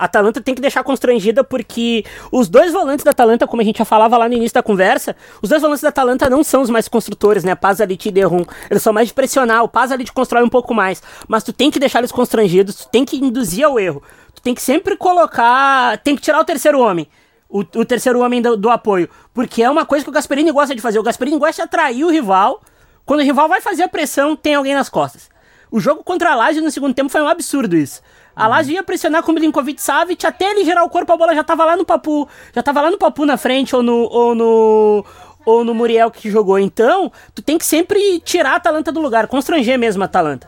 A 0.02 0.06
Atalanta 0.06 0.42
tem 0.42 0.56
que 0.56 0.62
deixar 0.62 0.84
constrangida 0.84 1.44
porque 1.44 2.04
os 2.32 2.50
dois 2.50 2.74
volantes 2.74 3.06
da 3.06 3.12
Atalanta, 3.12 3.46
como 3.46 3.62
a 3.62 3.66
gente 3.66 3.78
já 3.78 3.86
falava 3.86 4.18
lá 4.18 4.28
no 4.28 4.34
início 4.34 4.56
da 4.56 4.64
conversa, 4.64 5.16
os 5.44 5.48
dois 5.48 5.62
volantes 5.62 5.84
da 5.84 5.90
Atalanta 5.90 6.28
não 6.28 6.44
são 6.44 6.64
os 6.64 6.72
mais 6.72 6.88
construtores, 6.88 7.44
né? 7.44 7.54
Pazalit 7.54 8.10
e 8.10 8.12
Derrum. 8.12 8.44
Eles 8.68 8.82
são 8.82 8.92
mais 8.92 9.10
de 9.10 9.14
pressionar, 9.14 9.64
o 9.64 9.68
Pazalit 9.68 10.12
constrói 10.12 10.44
um 10.44 10.50
pouco 10.50 10.74
mais, 10.74 11.04
mas 11.28 11.44
tu 11.44 11.54
tem 11.54 11.70
que 11.70 11.78
deixar 11.78 12.00
eles 12.00 12.12
constrangidos, 12.12 12.78
tu 12.78 12.90
tem 12.90 13.06
que 13.06 13.16
induzir 13.16 13.64
ao 13.64 13.80
erro. 13.80 14.02
Tu 14.34 14.42
tem 14.42 14.56
que 14.56 14.62
sempre 14.64 14.98
colocar, 14.98 16.00
tem 16.00 16.16
que 16.16 16.22
tirar 16.24 16.40
o 16.40 16.46
terceiro 16.46 16.80
homem. 16.80 17.08
O, 17.48 17.60
o 17.60 17.86
terceiro 17.86 18.22
homem 18.22 18.42
do, 18.42 18.58
do, 18.58 18.72
apoio. 18.72 19.08
Porque 19.36 19.62
é 19.62 19.70
uma 19.70 19.86
coisa 19.86 20.04
que 20.04 20.10
o 20.10 20.14
Gasperini 20.14 20.52
gosta 20.52 20.74
de 20.74 20.82
fazer. 20.82 20.98
O 20.98 21.04
Gasperini 21.04 21.38
gosta 21.38 21.62
de 21.62 21.62
atrair 21.62 22.04
o 22.04 22.10
rival. 22.10 22.60
Quando 23.06 23.20
o 23.20 23.24
rival 23.24 23.48
vai 23.48 23.62
fazer 23.62 23.84
a 23.84 23.88
pressão, 23.88 24.36
tem 24.36 24.56
alguém 24.56 24.74
nas 24.74 24.90
costas. 24.90 25.30
O 25.70 25.80
jogo 25.80 26.04
contra 26.04 26.32
a 26.32 26.36
Lazio 26.36 26.64
no 26.64 26.72
segundo 26.72 26.96
tempo 26.96 27.10
foi 27.10 27.22
um 27.22 27.28
absurdo 27.28 27.78
isso. 27.78 28.02
A 28.42 28.48
Lazio 28.48 28.74
ia 28.74 28.82
pressionar 28.82 29.22
com 29.22 29.32
o 29.32 29.36
Milinkovic 29.36 29.80
Savic 29.80 30.26
até 30.26 30.50
ele 30.50 30.66
gerar 30.66 30.84
o 30.84 30.90
corpo, 30.90 31.14
a 31.14 31.16
bola 31.16 31.36
já 31.36 31.44
tava 31.44 31.64
lá 31.64 31.78
no 31.78 31.86
Papu, 31.86 32.28
já 32.56 32.64
tava 32.64 32.82
lá 32.82 32.90
no 32.90 32.98
Papu 32.98 33.24
na 33.24 33.38
frente 33.38 33.76
ou 33.76 33.84
no 33.84 34.10
ou 34.12 34.34
no 34.34 35.06
ou 35.46 35.64
no 35.64 35.76
Muriel 35.76 36.10
que 36.10 36.28
jogou. 36.28 36.58
Então, 36.58 37.12
tu 37.36 37.44
tem 37.44 37.56
que 37.56 37.66
sempre 37.66 38.20
tirar 38.22 38.54
a 38.54 38.56
Atalanta 38.56 38.92
do 38.92 39.00
lugar, 39.00 39.28
constranger 39.28 39.78
mesmo 39.78 40.02
a 40.02 40.06
Atalanta. 40.06 40.48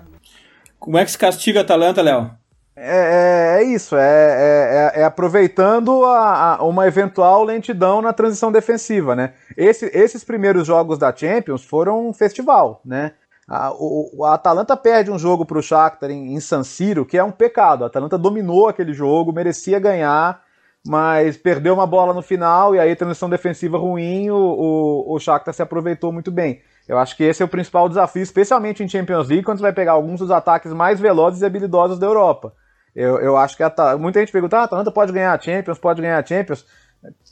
Como 0.79 0.97
é 0.97 1.06
que 1.06 1.12
se 1.12 1.17
castiga 1.19 1.60
a 1.60 1.62
Atalanta, 1.62 2.01
Léo? 2.01 2.32
É, 2.75 3.60
é, 3.60 3.62
é, 3.62 3.63
isso, 3.63 3.95
é, 3.95 4.91
é, 4.95 5.01
é 5.01 5.03
aproveitando 5.03 6.03
a, 6.03 6.56
a, 6.56 6.63
uma 6.63 6.88
eventual 6.88 7.43
lentidão 7.43 8.01
na 8.01 8.12
transição 8.12 8.51
defensiva, 8.51 9.15
né? 9.15 9.34
Esse, 9.56 9.86
esses 9.93 10.23
primeiros 10.23 10.65
jogos 10.65 10.97
da 10.97 11.15
Champions 11.15 11.63
foram 11.63 12.10
um 12.10 12.13
festival, 12.13 12.82
né? 12.84 13.12
A, 13.47 13.71
o, 13.73 14.23
a 14.25 14.36
Atalanta 14.36 14.75
perde 14.77 15.12
um 15.12 15.19
jogo 15.19 15.45
para 15.45 15.58
o 15.58 15.62
Shakhtar 15.62 16.10
em, 16.10 16.34
em 16.34 16.39
San 16.39 16.63
Siro, 16.63 17.06
que 17.06 17.17
é 17.17 17.23
um 17.23 17.32
pecado. 17.32 17.84
A 17.84 17.88
Atalanta 17.88 18.17
dominou 18.17 18.67
aquele 18.67 18.93
jogo, 18.93 19.34
merecia 19.34 19.79
ganhar, 19.79 20.41
mas 20.86 21.38
perdeu 21.38 21.73
uma 21.73 21.88
bola 21.88 22.13
no 22.13 22.21
final 22.21 22.73
e 22.75 22.79
aí 22.79 22.95
transição 22.95 23.29
defensiva 23.29 23.77
ruim, 23.77 24.29
o, 24.29 24.36
o, 24.36 25.15
o 25.15 25.19
Shakhtar 25.19 25.53
se 25.53 25.62
aproveitou 25.62 26.12
muito 26.12 26.32
bem. 26.32 26.62
Eu 26.88 26.97
acho 26.97 27.15
que 27.15 27.23
esse 27.23 27.41
é 27.41 27.45
o 27.45 27.49
principal 27.49 27.88
desafio, 27.88 28.21
especialmente 28.21 28.84
em 28.84 28.89
Champions 28.89 29.29
League, 29.29 29.43
quando 29.43 29.58
você 29.58 29.63
vai 29.63 29.73
pegar 29.73 29.93
alguns 29.93 30.19
dos 30.19 30.32
ataques 30.32 30.73
mais 30.73 30.99
velozes 30.99 31.41
e 31.41 31.45
habilidosos 31.45 31.97
da 31.97 32.06
Europa. 32.06 32.53
Eu, 32.95 33.19
eu 33.19 33.38
acho 33.38 33.56
que 33.58 33.63
a, 33.63 33.97
muita 33.97 34.19
gente 34.19 34.32
pergunta, 34.32 34.58
ah, 34.58 34.62
a 34.62 34.63
Atalanta 34.65 34.91
pode 34.91 35.12
ganhar 35.12 35.34
a 35.34 35.39
Champions, 35.39 35.79
pode 35.79 36.01
ganhar 36.01 36.19
a 36.19 36.25
Champions. 36.25 36.65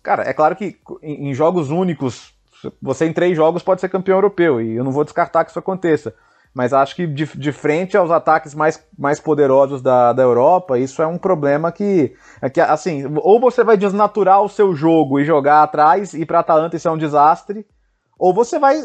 Cara, 0.01 0.23
é 0.23 0.33
claro 0.33 0.55
que 0.55 0.77
em, 1.03 1.29
em 1.29 1.33
jogos 1.33 1.69
únicos 1.69 2.33
você 2.81 3.05
em 3.05 3.13
três 3.13 3.35
jogos 3.35 3.63
pode 3.63 3.81
ser 3.81 3.89
campeão 3.89 4.17
europeu, 4.17 4.61
e 4.61 4.75
eu 4.75 4.83
não 4.83 4.91
vou 4.91 5.03
descartar 5.03 5.43
que 5.43 5.51
isso 5.51 5.59
aconteça. 5.59 6.13
Mas 6.53 6.73
acho 6.73 6.95
que 6.95 7.07
de, 7.07 7.25
de 7.25 7.51
frente 7.51 7.95
aos 7.95 8.11
ataques 8.11 8.53
mais, 8.53 8.85
mais 8.97 9.21
poderosos 9.21 9.81
da, 9.81 10.11
da 10.11 10.21
Europa, 10.21 10.77
isso 10.77 11.01
é 11.01 11.07
um 11.07 11.17
problema 11.17 11.71
que, 11.71 12.13
é 12.41 12.49
que, 12.49 12.59
assim, 12.59 13.05
ou 13.21 13.39
você 13.39 13.63
vai 13.63 13.77
desnaturar 13.77 14.41
o 14.41 14.49
seu 14.49 14.75
jogo 14.75 15.19
e 15.19 15.23
jogar 15.23 15.63
atrás, 15.63 16.13
e 16.13 16.25
para 16.25 16.39
Atalanta 16.39 16.75
isso 16.75 16.87
é 16.87 16.91
um 16.91 16.97
desastre, 16.97 17.65
ou 18.19 18.33
você 18.33 18.59
vai 18.59 18.83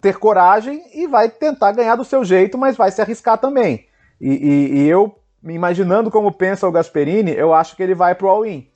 ter 0.00 0.18
coragem 0.18 0.82
e 0.94 1.06
vai 1.08 1.28
tentar 1.28 1.72
ganhar 1.72 1.96
do 1.96 2.04
seu 2.04 2.24
jeito, 2.24 2.56
mas 2.56 2.76
vai 2.76 2.90
se 2.92 3.02
arriscar 3.02 3.38
também. 3.38 3.86
E, 4.20 4.30
e, 4.30 4.78
e 4.78 4.88
eu, 4.88 5.18
imaginando 5.42 6.10
como 6.10 6.30
pensa 6.30 6.68
o 6.68 6.72
Gasperini, 6.72 7.32
eu 7.32 7.52
acho 7.52 7.74
que 7.74 7.82
ele 7.82 7.94
vai 7.94 8.14
pro 8.14 8.28
all-in 8.28 8.68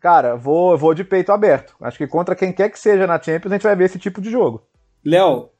cara, 0.00 0.36
vou, 0.36 0.76
vou 0.76 0.94
de 0.94 1.04
peito 1.04 1.32
aberto. 1.32 1.74
Acho 1.80 1.98
que 1.98 2.06
contra 2.06 2.34
quem 2.34 2.52
quer 2.52 2.70
que 2.70 2.78
seja 2.78 3.06
na 3.06 3.20
Champions 3.20 3.52
a 3.52 3.54
gente 3.54 3.62
vai 3.62 3.76
ver 3.76 3.84
esse 3.84 3.98
tipo 3.98 4.20
de 4.20 4.30
jogo. 4.30 4.62
Léo, 5.04 5.50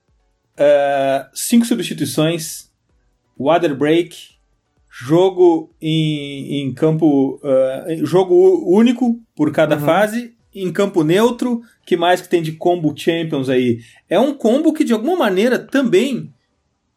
uh, 0.59 1.29
cinco 1.35 1.66
substituições 1.66 2.71
water 3.38 3.75
break, 3.75 4.33
jogo 4.88 5.75
em, 5.81 6.62
em 6.62 6.75
campo. 6.75 7.40
Uh, 7.42 8.05
jogo 8.07 8.35
único 8.66 9.18
por 9.35 9.53
cada 9.53 9.77
uhum. 9.77 9.83
fase, 9.83 10.35
em 10.55 10.73
campo 10.73 11.03
neutro. 11.03 11.61
que 11.87 11.97
mais 11.97 12.21
que 12.21 12.29
tem 12.29 12.42
de 12.42 12.53
combo 12.53 12.95
Champions 12.97 13.49
aí? 13.49 13.79
É 14.09 14.18
um 14.18 14.35
combo 14.35 14.73
que 14.73 14.85
de 14.85 14.92
alguma 14.92 15.16
maneira 15.16 15.59
também 15.59 16.33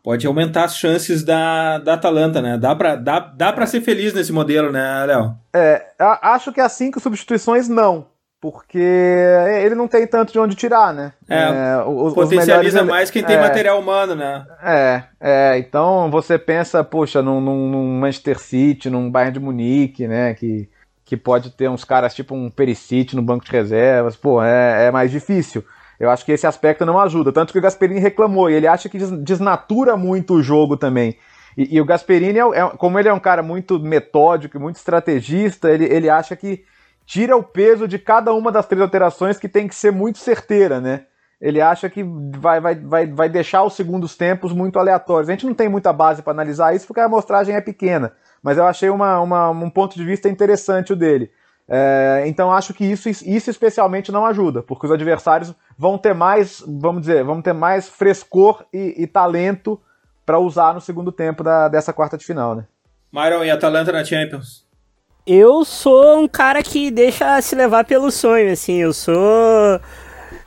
pode 0.06 0.28
aumentar 0.28 0.66
as 0.66 0.78
chances 0.78 1.24
da, 1.24 1.80
da 1.80 1.96
Atalanta, 1.96 2.40
né? 2.40 2.60
Dá 2.60 2.76
pra, 2.76 2.96
dá, 2.96 3.20
dá 3.20 3.52
pra 3.52 3.66
ser 3.66 3.82
feliz 3.82 4.14
nesse 4.14 4.32
modelo, 4.32 4.72
né, 4.72 5.04
Léo? 5.08 5.36
É, 5.52 5.84
acho 6.22 6.54
que 6.54 6.62
as 6.62 6.74
cinco 6.74 7.00
substituições 7.00 7.68
não. 7.68 8.06
Porque 8.40 8.78
ele 8.78 9.74
não 9.74 9.88
tem 9.88 10.06
tanto 10.06 10.32
de 10.32 10.38
onde 10.38 10.56
tirar, 10.56 10.94
né? 10.94 11.14
É, 11.28 11.40
é 11.40 11.84
os, 11.84 12.14
potencializa 12.14 12.84
os 12.84 12.88
mais 12.88 13.10
quem 13.10 13.24
tem 13.24 13.38
é, 13.38 13.42
material 13.42 13.80
humano, 13.80 14.14
né? 14.14 14.46
É, 14.62 15.04
é, 15.20 15.58
então 15.58 16.12
você 16.12 16.38
pensa, 16.38 16.84
poxa, 16.84 17.24
num, 17.24 17.42
num 17.42 18.00
Manchester 18.00 18.38
City, 18.38 18.92
num 18.92 19.10
Bayern 19.10 19.34
de 19.34 19.40
Munique, 19.40 20.08
né? 20.08 20.36
Que, 20.36 20.70
que 21.04 21.18
pode 21.18 21.50
ter 21.50 21.68
uns 21.68 21.84
caras 21.84 22.14
tipo 22.14 22.36
um 22.36 22.52
Perisic 22.52 23.16
no 23.16 23.24
banco 23.24 23.44
de 23.44 23.52
reservas, 23.52 24.16
pô, 24.16 24.44
é, 24.44 24.86
é 24.86 24.92
mais 24.92 25.10
difícil. 25.10 25.66
Eu 26.00 26.10
acho 26.10 26.26
que 26.26 26.32
esse 26.32 26.46
aspecto 26.46 26.86
não 26.86 27.00
ajuda. 27.00 27.32
Tanto 27.32 27.54
que 27.54 27.60
o 27.60 27.62
Gasperini 27.62 28.00
reclamou, 28.00 28.50
e 28.50 28.54
ele 28.54 28.68
acha 28.68 28.90
que 28.90 28.98
desnatura 28.98 29.96
muito 29.96 30.36
o 30.36 30.44
jogo 30.44 30.78
também. 30.78 31.18
E, 31.58 31.76
e 31.76 31.82
o 31.82 31.86
Gasperini, 31.86 32.40
é, 32.40 32.42
é, 32.42 32.70
como 32.78 33.00
ele 33.00 33.08
é 33.08 33.14
um 33.14 33.20
cara 33.20 33.42
muito 33.42 33.80
metódico, 33.80 34.60
muito 34.60 34.76
estrategista, 34.76 35.72
ele, 35.72 35.86
ele 35.86 36.10
acha 36.10 36.36
que 36.36 36.64
tira 37.06 37.38
o 37.38 37.44
peso 37.44 37.88
de 37.88 38.00
cada 38.00 38.34
uma 38.34 38.52
das 38.52 38.66
três 38.66 38.82
alterações 38.82 39.38
que 39.38 39.48
tem 39.48 39.68
que 39.68 39.76
ser 39.76 39.92
muito 39.92 40.18
certeira, 40.18 40.82
né? 40.82 41.06
Ele 41.40 41.62
acha 41.62 41.90
que 41.90 42.04
vai, 42.38 42.60
vai, 42.60 42.76
vai, 42.76 43.08
vai 43.08 43.30
deixar 43.30 43.64
os 43.64 43.76
segundos 43.76 44.16
tempos 44.16 44.54
muito 44.54 44.80
aleatórios. 44.80 45.30
A 45.30 45.34
gente 45.34 45.46
não 45.46 45.54
tem 45.54 45.70
muita 45.70 45.92
base 45.92 46.22
para 46.22 46.32
analisar 46.32 46.74
isso 46.74 46.88
porque 46.88 47.00
a 47.00 47.06
amostragem 47.06 47.56
é 47.56 47.62
pequena, 47.62 48.14
mas 48.42 48.58
eu 48.58 48.66
achei 48.66 48.90
uma, 48.90 49.20
uma, 49.20 49.50
um 49.50 49.70
ponto 49.70 49.96
de 49.96 50.04
vista 50.04 50.30
interessante 50.30 50.94
o 50.94 50.96
dele. 50.96 51.30
É, 51.68 52.24
então 52.28 52.52
acho 52.52 52.74
que 52.74 52.86
isso, 52.86 53.10
isso 53.10 53.50
especialmente 53.50 54.12
não 54.12 54.26
ajuda, 54.26 54.62
porque 54.62 54.86
os 54.86 54.92
adversários 54.92 55.54
vão 55.78 55.98
ter 55.98 56.14
mais, 56.14 56.64
vamos 56.68 57.02
dizer, 57.02 57.24
vão 57.24 57.42
ter 57.42 57.54
mais 57.54 57.90
frescor 57.90 58.64
e, 58.72 59.04
e 59.04 59.08
talento 59.08 59.80
para 60.26 60.40
usar 60.40 60.74
no 60.74 60.82
segundo 60.82 61.12
tempo 61.12 61.44
da, 61.44 61.68
dessa 61.68 61.92
quarta 61.92 62.18
de 62.18 62.26
final, 62.26 62.56
né? 62.56 62.66
Myron 63.12 63.44
e 63.44 63.50
Atalanta 63.50 63.92
na 63.92 64.04
Champions. 64.04 64.66
Eu 65.26 65.66
sou 65.66 66.20
um 66.20 66.28
cara 66.28 66.62
que 66.62 66.92
deixa 66.92 67.42
se 67.42 67.56
levar 67.56 67.84
pelo 67.84 68.12
sonho, 68.12 68.52
assim, 68.52 68.76
eu 68.76 68.94
sou 68.94 69.80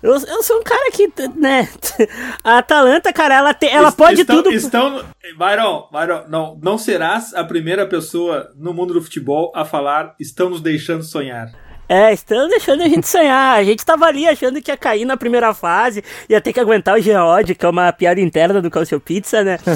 eu, 0.03 0.13
eu 0.13 0.43
sou 0.43 0.59
um 0.59 0.63
cara 0.63 0.91
que, 0.91 1.09
né? 1.37 1.69
A 2.45 2.59
Atalanta, 2.59 3.13
cara, 3.13 3.35
ela, 3.35 3.55
tem, 3.55 3.71
ela 3.71 3.93
pode 3.93 4.21
estão, 4.21 4.37
tudo. 4.37 4.53
Estão. 4.53 5.05
Byron, 5.37 5.89
Byron, 5.91 6.25
não, 6.29 6.59
não 6.63 6.79
serás 6.79 7.35
a 7.35 7.45
primeira 7.45 7.87
pessoa 7.87 8.53
no 8.57 8.73
mundo 8.73 8.95
do 8.95 9.03
futebol 9.03 9.53
a 9.55 9.65
falar 9.65 10.15
estão 10.19 10.51
nos 10.51 10.61
deixando 10.61 11.03
sonhar. 11.03 11.53
É, 11.89 12.13
estão 12.13 12.49
deixando 12.49 12.83
a 12.83 12.89
gente 12.89 13.09
sonhar. 13.09 13.59
A 13.59 13.65
gente 13.65 13.85
tava 13.85 14.07
ali 14.07 14.29
achando 14.29 14.61
que 14.61 14.71
ia 14.71 14.77
cair 14.77 15.05
na 15.05 15.17
primeira 15.17 15.55
fase, 15.55 16.05
ia 16.29 16.41
ter 16.41 16.53
que 16.53 16.61
aguentar 16.61 16.97
o 16.97 17.01
Geode, 17.01 17.55
que 17.55 17.65
é 17.65 17.69
uma 17.69 17.93
piada 17.93 18.21
interna 18.21 18.61
do 18.61 18.71
Calcio 18.71 19.01
Pizza, 19.01 19.43
né? 19.43 19.59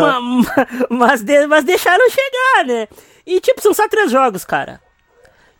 mas, 0.00 0.90
mas, 0.90 1.22
de, 1.22 1.46
mas 1.46 1.64
deixaram 1.64 2.08
chegar, 2.10 2.66
né? 2.66 2.88
E, 3.26 3.40
tipo, 3.40 3.62
são 3.62 3.72
só 3.72 3.88
três 3.88 4.10
jogos, 4.10 4.44
cara. 4.44 4.80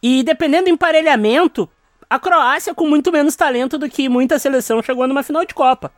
E 0.03 0.23
dependendo 0.23 0.65
do 0.65 0.71
emparelhamento, 0.71 1.69
a 2.13 2.19
Croácia 2.19 2.75
com 2.75 2.87
muito 2.87 3.11
menos 3.11 3.35
talento 3.35 3.79
do 3.79 3.89
que 3.89 4.07
muita 4.07 4.39
seleção 4.39 4.83
chegou 4.83 5.09
numa 5.09 5.23
final 5.23 5.47
de 5.47 5.55
Copa. 5.55 5.91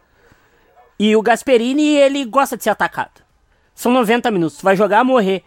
E 0.96 1.16
o 1.16 1.20
Gasperini, 1.20 1.96
ele 1.96 2.24
gosta 2.24 2.56
de 2.56 2.62
ser 2.62 2.70
atacado. 2.70 3.20
São 3.74 3.90
90 3.90 4.30
minutos, 4.30 4.62
vai 4.62 4.76
jogar 4.76 5.00
a 5.00 5.04
morrer. 5.04 5.42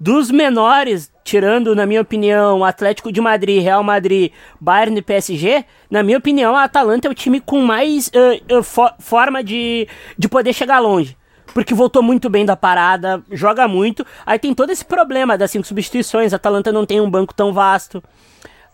Dos 0.00 0.30
menores, 0.30 1.12
tirando, 1.22 1.76
na 1.76 1.84
minha 1.84 2.00
opinião, 2.00 2.64
Atlético 2.64 3.12
de 3.12 3.20
Madrid, 3.20 3.62
Real 3.62 3.82
Madrid, 3.82 4.32
Bayern 4.58 4.98
e 4.98 5.02
PSG, 5.02 5.66
na 5.90 6.02
minha 6.02 6.16
opinião, 6.16 6.56
a 6.56 6.64
Atalanta 6.64 7.08
é 7.08 7.10
o 7.10 7.14
time 7.14 7.38
com 7.38 7.60
mais 7.60 8.08
uh, 8.08 8.58
uh, 8.58 8.62
fo 8.62 8.88
forma 8.98 9.44
de, 9.44 9.86
de 10.16 10.30
poder 10.30 10.54
chegar 10.54 10.78
longe. 10.78 11.14
Porque 11.52 11.74
voltou 11.74 12.02
muito 12.02 12.30
bem 12.30 12.46
da 12.46 12.56
parada, 12.56 13.22
joga 13.30 13.68
muito. 13.68 14.04
Aí 14.24 14.38
tem 14.38 14.54
todo 14.54 14.70
esse 14.70 14.84
problema 14.84 15.36
das 15.36 15.50
cinco 15.50 15.66
substituições. 15.66 16.32
A 16.32 16.36
Atalanta 16.36 16.72
não 16.72 16.86
tem 16.86 17.02
um 17.02 17.10
banco 17.10 17.34
tão 17.34 17.52
vasto. 17.52 18.02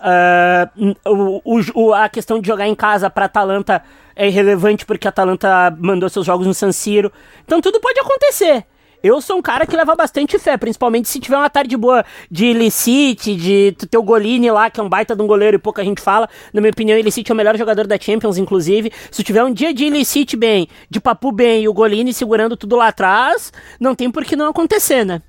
Uh, 0.02 1.40
o, 1.44 1.60
o, 1.74 1.94
a 1.94 2.08
questão 2.08 2.40
de 2.40 2.48
jogar 2.48 2.66
em 2.66 2.74
casa 2.74 3.08
para 3.08 3.26
Atalanta 3.26 3.82
é 4.16 4.26
irrelevante 4.26 4.84
porque 4.84 5.06
a 5.06 5.10
Atalanta 5.10 5.70
mandou 5.78 6.08
seus 6.08 6.26
jogos 6.26 6.46
no 6.46 6.52
San 6.52 6.72
Siro. 6.72 7.12
Então 7.44 7.60
tudo 7.60 7.80
pode 7.80 8.00
acontecer. 8.00 8.66
Eu 9.02 9.20
sou 9.20 9.36
um 9.36 9.42
cara 9.42 9.66
que 9.66 9.76
leva 9.76 9.96
bastante 9.96 10.38
fé, 10.38 10.56
principalmente 10.56 11.08
se 11.08 11.18
tiver 11.18 11.36
uma 11.36 11.50
tarde 11.50 11.76
boa 11.76 12.04
de 12.30 12.46
Illicite, 12.46 13.34
de 13.34 13.72
ter 13.90 13.98
o 13.98 14.02
Golini 14.02 14.48
lá, 14.48 14.70
que 14.70 14.78
é 14.78 14.82
um 14.82 14.88
baita 14.88 15.16
de 15.16 15.20
um 15.20 15.26
goleiro 15.26 15.56
e 15.56 15.58
pouca 15.58 15.82
gente 15.82 16.00
fala. 16.00 16.28
Na 16.52 16.60
minha 16.60 16.70
opinião, 16.70 16.96
Illicite 16.96 17.32
é 17.32 17.34
o 17.34 17.36
melhor 17.36 17.58
jogador 17.58 17.84
da 17.88 17.98
Champions, 17.98 18.38
inclusive. 18.38 18.92
Se 19.10 19.24
tiver 19.24 19.42
um 19.42 19.52
dia 19.52 19.74
de 19.74 19.86
Illicite 19.86 20.36
bem, 20.36 20.68
de 20.88 21.00
Papu 21.00 21.32
bem 21.32 21.64
e 21.64 21.68
o 21.68 21.74
Golini 21.74 22.14
segurando 22.14 22.56
tudo 22.56 22.76
lá 22.76 22.88
atrás, 22.88 23.52
não 23.80 23.92
tem 23.92 24.08
por 24.08 24.24
que 24.24 24.36
não 24.36 24.46
acontecer, 24.46 25.04
né? 25.04 25.20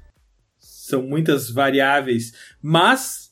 São 0.59 1.01
muitas 1.01 1.49
variáveis, 1.49 2.31
mas 2.62 3.31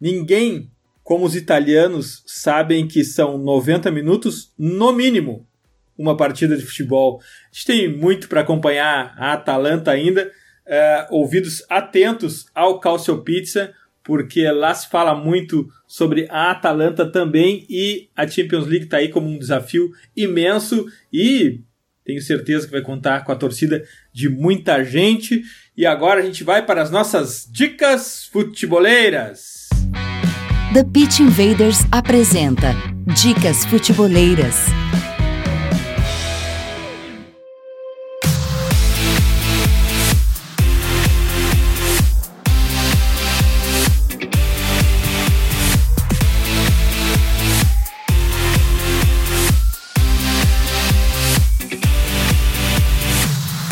ninguém 0.00 0.70
como 1.04 1.24
os 1.24 1.36
italianos 1.36 2.24
sabem 2.26 2.88
que 2.88 3.04
são 3.04 3.38
90 3.38 3.90
minutos 3.92 4.52
no 4.58 4.92
mínimo 4.92 5.46
uma 5.96 6.16
partida 6.16 6.56
de 6.56 6.64
futebol. 6.64 7.20
A 7.20 7.54
gente 7.54 7.66
tem 7.66 7.88
muito 7.88 8.28
para 8.28 8.40
acompanhar 8.40 9.14
a 9.16 9.34
Atalanta 9.34 9.92
ainda. 9.92 10.32
É, 10.66 11.06
ouvidos 11.10 11.62
atentos 11.68 12.46
ao 12.54 12.80
Calcio 12.80 13.22
Pizza, 13.22 13.74
porque 14.02 14.50
lá 14.50 14.74
se 14.74 14.88
fala 14.88 15.14
muito 15.14 15.68
sobre 15.86 16.26
a 16.30 16.50
Atalanta 16.50 17.06
também 17.06 17.66
e 17.68 18.08
a 18.16 18.26
Champions 18.26 18.66
League 18.66 18.86
está 18.86 18.96
aí 18.96 19.10
como 19.10 19.28
um 19.28 19.38
desafio 19.38 19.90
imenso 20.16 20.86
e 21.12 21.60
tenho 22.04 22.20
certeza 22.20 22.66
que 22.66 22.72
vai 22.72 22.80
contar 22.80 23.24
com 23.24 23.32
a 23.32 23.36
torcida 23.36 23.82
de 24.12 24.28
muita 24.28 24.82
gente. 24.84 25.42
E 25.76 25.86
agora 25.86 26.20
a 26.20 26.24
gente 26.24 26.44
vai 26.44 26.64
para 26.64 26.82
as 26.82 26.90
nossas 26.90 27.48
dicas 27.50 28.24
futeboleiras. 28.24 29.53
The 30.74 30.82
Pitch 30.82 31.20
Invaders 31.20 31.86
apresenta 31.92 32.74
Dicas 33.06 33.64
Futeboleiras. 33.64 34.56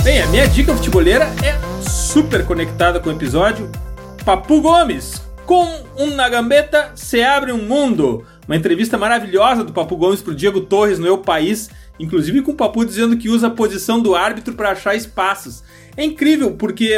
Bem, 0.04 0.22
a 0.22 0.26
minha 0.28 0.46
dica 0.46 0.72
futeboleira 0.72 1.24
é 1.42 1.58
super 1.82 2.46
conectada 2.46 3.00
com 3.00 3.08
o 3.08 3.12
episódio. 3.12 3.68
Papu 4.24 4.60
Gomes, 4.60 5.21
com 5.46 5.64
um 5.96 6.14
na 6.14 6.28
gambeta 6.28 6.92
se 6.94 7.22
abre 7.22 7.52
um 7.52 7.62
mundo. 7.62 8.24
Uma 8.46 8.56
entrevista 8.56 8.98
maravilhosa 8.98 9.62
do 9.62 9.72
Papu 9.72 9.96
Gomes 9.96 10.20
pro 10.20 10.34
Diego 10.34 10.62
Torres 10.62 10.98
no 10.98 11.06
Eu 11.06 11.18
País, 11.18 11.70
inclusive 11.98 12.42
com 12.42 12.52
o 12.52 12.56
Papu 12.56 12.84
dizendo 12.84 13.16
que 13.16 13.28
usa 13.28 13.46
a 13.46 13.50
posição 13.50 14.00
do 14.00 14.14
árbitro 14.14 14.54
para 14.54 14.70
achar 14.70 14.94
espaços. 14.96 15.62
É 15.96 16.04
incrível 16.04 16.52
porque 16.52 16.90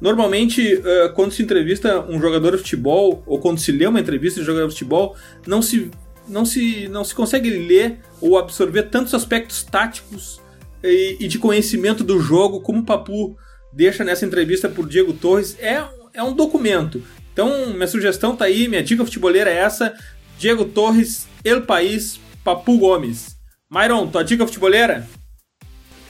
normalmente 0.00 0.82
quando 1.14 1.32
se 1.32 1.42
entrevista 1.42 2.04
um 2.08 2.20
jogador 2.20 2.52
de 2.52 2.58
futebol 2.58 3.22
ou 3.26 3.38
quando 3.38 3.58
se 3.58 3.72
lê 3.72 3.86
uma 3.86 4.00
entrevista 4.00 4.40
de 4.40 4.46
jogador 4.46 4.68
de 4.68 4.74
futebol, 4.74 5.16
não 5.46 5.62
se 5.62 5.90
não 6.28 6.44
se 6.44 6.88
não 6.88 7.04
se 7.04 7.14
consegue 7.14 7.50
ler 7.50 7.98
ou 8.20 8.38
absorver 8.38 8.84
tantos 8.84 9.14
aspectos 9.14 9.62
táticos 9.62 10.40
e, 10.82 11.16
e 11.20 11.28
de 11.28 11.38
conhecimento 11.38 12.04
do 12.04 12.20
jogo 12.20 12.60
como 12.60 12.80
o 12.80 12.84
Papu 12.84 13.36
deixa 13.72 14.04
nessa 14.04 14.26
entrevista 14.26 14.68
por 14.68 14.88
Diego 14.88 15.12
Torres. 15.12 15.56
É 15.58 15.82
é 16.14 16.22
um 16.22 16.34
documento. 16.34 17.02
Então, 17.32 17.68
minha 17.68 17.86
sugestão 17.86 18.36
tá 18.36 18.44
aí, 18.44 18.68
minha 18.68 18.82
dica 18.82 19.04
futeboleira 19.04 19.50
é 19.50 19.58
essa: 19.58 19.94
Diego 20.38 20.64
Torres, 20.64 21.26
El 21.44 21.62
País, 21.62 22.20
Papu 22.44 22.78
Gomes. 22.78 23.36
Myron, 23.70 24.06
tua 24.06 24.22
dica 24.22 24.46
futeboleira? 24.46 25.06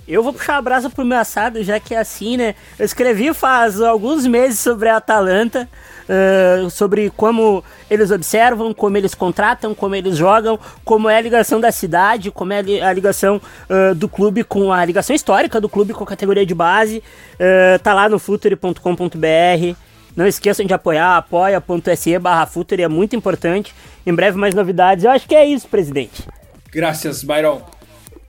Eu 0.07 0.21
vou 0.21 0.33
puxar 0.33 0.57
a 0.57 0.63
brasa 0.63 0.91
pro 0.91 1.05
meu 1.05 1.17
assado, 1.17 1.63
já 1.63 1.79
que 1.79 1.95
é 1.95 1.99
assim, 1.99 2.37
né? 2.37 2.57
Eu 2.77 2.85
escrevi 2.85 3.33
faz 3.33 3.81
alguns 3.81 4.27
meses 4.27 4.59
sobre 4.59 4.89
a 4.89 4.97
Atalanta, 4.97 5.69
uh, 6.09 6.69
sobre 6.71 7.09
como 7.11 7.63
eles 7.89 8.11
observam, 8.11 8.75
como 8.75 8.97
eles 8.97 9.15
contratam, 9.15 9.77
como 9.77 9.95
eles 9.95 10.17
jogam, 10.17 10.59
como 10.85 11.09
é 11.09 11.19
a 11.19 11.21
ligação 11.21 11.61
da 11.61 11.71
cidade, 11.71 12.33
como 12.33 12.53
é 12.53 12.59
a 12.59 12.93
ligação 12.93 13.41
uh, 13.71 13.95
do 13.95 14.09
clube 14.09 14.43
com 14.43 14.73
a 14.73 14.85
ligação 14.85 15.15
histórica 15.15 15.61
do 15.61 15.69
clube 15.69 15.93
com 15.93 16.03
a 16.03 16.07
categoria 16.07 16.45
de 16.45 16.55
base. 16.55 17.01
Uh, 17.35 17.79
tá 17.81 17.95
lá 17.95 18.09
no 18.09 18.19
futuri.com.br. 18.19 19.77
Não 20.16 20.27
esqueçam 20.27 20.66
de 20.66 20.75
apoiar, 20.75 21.16
apoia.se 21.16 22.18
barra 22.18 22.46
Futuri, 22.46 22.83
é 22.83 22.88
muito 22.88 23.16
importante. 23.16 23.75
Em 24.05 24.14
breve 24.14 24.37
mais 24.37 24.55
novidades. 24.55 25.05
Eu 25.05 25.11
acho 25.11 25.27
que 25.29 25.35
é 25.35 25.46
isso, 25.46 25.68
presidente. 25.68 26.27
Graças, 26.72 27.22
Byron. 27.22 27.62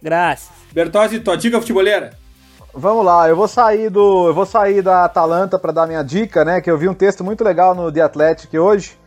Graças. 0.01 0.51
Bertozzi, 0.71 1.19
tua 1.19 1.37
dica 1.37 1.59
futeboleira? 1.59 2.11
Vamos 2.75 3.05
lá, 3.05 3.29
eu 3.29 3.35
vou 3.35 3.47
sair 3.47 3.89
do, 3.91 4.27
eu 4.27 4.33
vou 4.33 4.47
sair 4.47 4.81
da 4.81 5.05
Atalanta 5.05 5.59
para 5.59 5.71
dar 5.71 5.85
minha 5.85 6.01
dica, 6.01 6.43
né? 6.43 6.59
Que 6.59 6.71
eu 6.71 6.77
vi 6.77 6.89
um 6.89 6.93
texto 6.93 7.23
muito 7.23 7.43
legal 7.43 7.75
no 7.75 7.91
The 7.91 8.01
Athletic 8.01 8.51
hoje, 8.55 8.97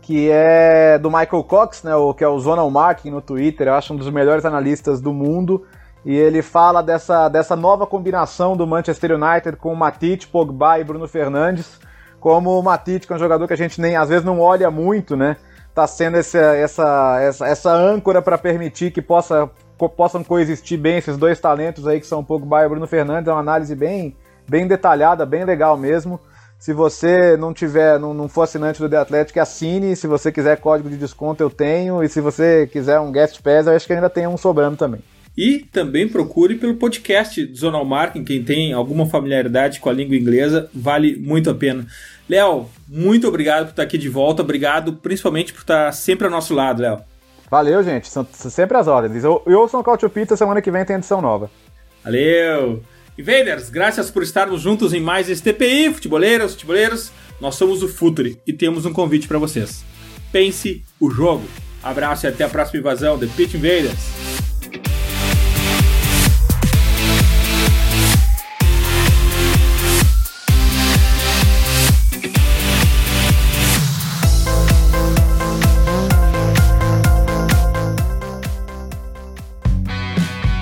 que 0.00 0.28
é 0.28 0.98
do 0.98 1.08
Michael 1.08 1.44
Cox, 1.44 1.84
né? 1.84 1.94
O 1.94 2.12
que 2.12 2.24
é 2.24 2.28
o 2.28 2.38
Zonal 2.40 2.68
Marking 2.68 3.10
no 3.10 3.20
Twitter. 3.20 3.68
Eu 3.68 3.74
acho 3.74 3.94
um 3.94 3.96
dos 3.96 4.10
melhores 4.10 4.44
analistas 4.44 5.00
do 5.00 5.12
mundo 5.12 5.64
e 6.04 6.16
ele 6.16 6.42
fala 6.42 6.82
dessa, 6.82 7.28
dessa 7.28 7.54
nova 7.54 7.86
combinação 7.86 8.56
do 8.56 8.66
Manchester 8.66 9.12
United 9.12 9.56
com 9.56 9.72
Matite, 9.72 10.26
Pogba 10.26 10.80
e 10.80 10.84
Bruno 10.84 11.06
Fernandes. 11.06 11.78
Como 12.22 12.56
o 12.56 12.62
Matite, 12.62 13.04
que 13.04 13.12
é 13.12 13.16
um 13.16 13.18
jogador 13.18 13.48
que 13.48 13.52
a 13.52 13.56
gente 13.56 13.80
nem 13.80 13.96
às 13.96 14.08
vezes 14.08 14.24
não 14.24 14.38
olha 14.38 14.70
muito, 14.70 15.16
né? 15.16 15.36
Tá 15.74 15.88
sendo 15.88 16.18
essa, 16.18 16.38
essa, 16.38 17.18
essa, 17.20 17.48
essa 17.48 17.72
âncora 17.72 18.22
para 18.22 18.38
permitir 18.38 18.92
que 18.92 19.02
possa 19.02 19.50
possam 19.88 20.22
coexistir 20.22 20.78
bem 20.78 20.98
esses 20.98 21.16
dois 21.16 21.40
talentos 21.40 21.88
aí 21.88 21.98
que 21.98 22.06
são 22.06 22.20
um 22.20 22.24
pouco 22.24 22.46
e 22.46 22.68
Bruno 22.68 22.86
Fernandes. 22.86 23.26
É 23.26 23.32
uma 23.32 23.40
análise 23.40 23.74
bem, 23.74 24.16
bem 24.48 24.68
detalhada, 24.68 25.26
bem 25.26 25.44
legal 25.44 25.76
mesmo. 25.76 26.20
Se 26.60 26.72
você 26.72 27.36
não 27.36 27.52
tiver, 27.52 27.98
não, 27.98 28.14
não 28.14 28.28
for 28.28 28.42
assinante 28.42 28.80
do 28.80 28.88
The 28.88 28.98
Athletic, 28.98 29.36
assine. 29.38 29.96
Se 29.96 30.06
você 30.06 30.30
quiser 30.30 30.60
código 30.60 30.88
de 30.88 30.96
desconto, 30.96 31.42
eu 31.42 31.50
tenho. 31.50 32.04
E 32.04 32.08
se 32.08 32.20
você 32.20 32.68
quiser 32.68 33.00
um 33.00 33.10
guest 33.10 33.42
pass, 33.42 33.66
eu 33.66 33.74
acho 33.74 33.84
que 33.84 33.92
ainda 33.92 34.08
tem 34.08 34.28
um 34.28 34.36
sobrando 34.36 34.76
também. 34.76 35.02
E 35.36 35.60
também 35.72 36.06
procure 36.06 36.56
pelo 36.56 36.74
podcast 36.74 37.44
do 37.46 37.56
Zonal 37.56 37.84
Marketing, 37.84 38.24
quem 38.24 38.42
tem 38.42 38.72
alguma 38.72 39.06
familiaridade 39.06 39.80
com 39.80 39.88
a 39.88 39.92
língua 39.92 40.16
inglesa, 40.16 40.68
vale 40.74 41.16
muito 41.16 41.48
a 41.48 41.54
pena. 41.54 41.86
Léo, 42.28 42.68
muito 42.86 43.26
obrigado 43.26 43.64
por 43.66 43.70
estar 43.70 43.82
aqui 43.82 43.96
de 43.96 44.08
volta, 44.08 44.42
obrigado 44.42 44.94
principalmente 44.94 45.52
por 45.52 45.60
estar 45.60 45.90
sempre 45.92 46.26
ao 46.26 46.30
nosso 46.30 46.54
lado, 46.54 46.82
Léo. 46.82 47.00
Valeu, 47.50 47.82
gente. 47.82 48.08
São 48.08 48.26
sempre 48.32 48.78
as 48.78 48.88
ordens. 48.88 49.24
Eu, 49.24 49.42
eu 49.46 49.68
sou 49.68 49.80
o 49.80 49.84
Cautio 49.84 50.08
Pizza, 50.08 50.36
semana 50.36 50.62
que 50.62 50.70
vem 50.70 50.84
tem 50.86 50.96
edição 50.96 51.20
nova. 51.20 51.50
Valeu! 52.02 52.82
Invaders, 53.18 53.68
graças 53.68 54.10
por 54.10 54.22
estarmos 54.22 54.62
juntos 54.62 54.94
em 54.94 55.00
mais 55.00 55.28
esse 55.28 55.42
TPI, 55.42 55.92
futeboleiros, 55.92 56.52
futeboleiros. 56.52 57.12
Nós 57.40 57.56
somos 57.56 57.82
o 57.82 57.88
Futuri 57.88 58.40
e 58.46 58.54
temos 58.54 58.86
um 58.86 58.92
convite 58.92 59.28
para 59.28 59.38
vocês. 59.38 59.84
Pense 60.32 60.82
o 60.98 61.10
jogo. 61.10 61.44
Abraço 61.82 62.24
e 62.24 62.28
até 62.28 62.44
a 62.44 62.48
próxima 62.48 62.80
invasão, 62.80 63.18
The 63.18 63.26
Pitch 63.36 63.54
Invaders. 63.54 64.31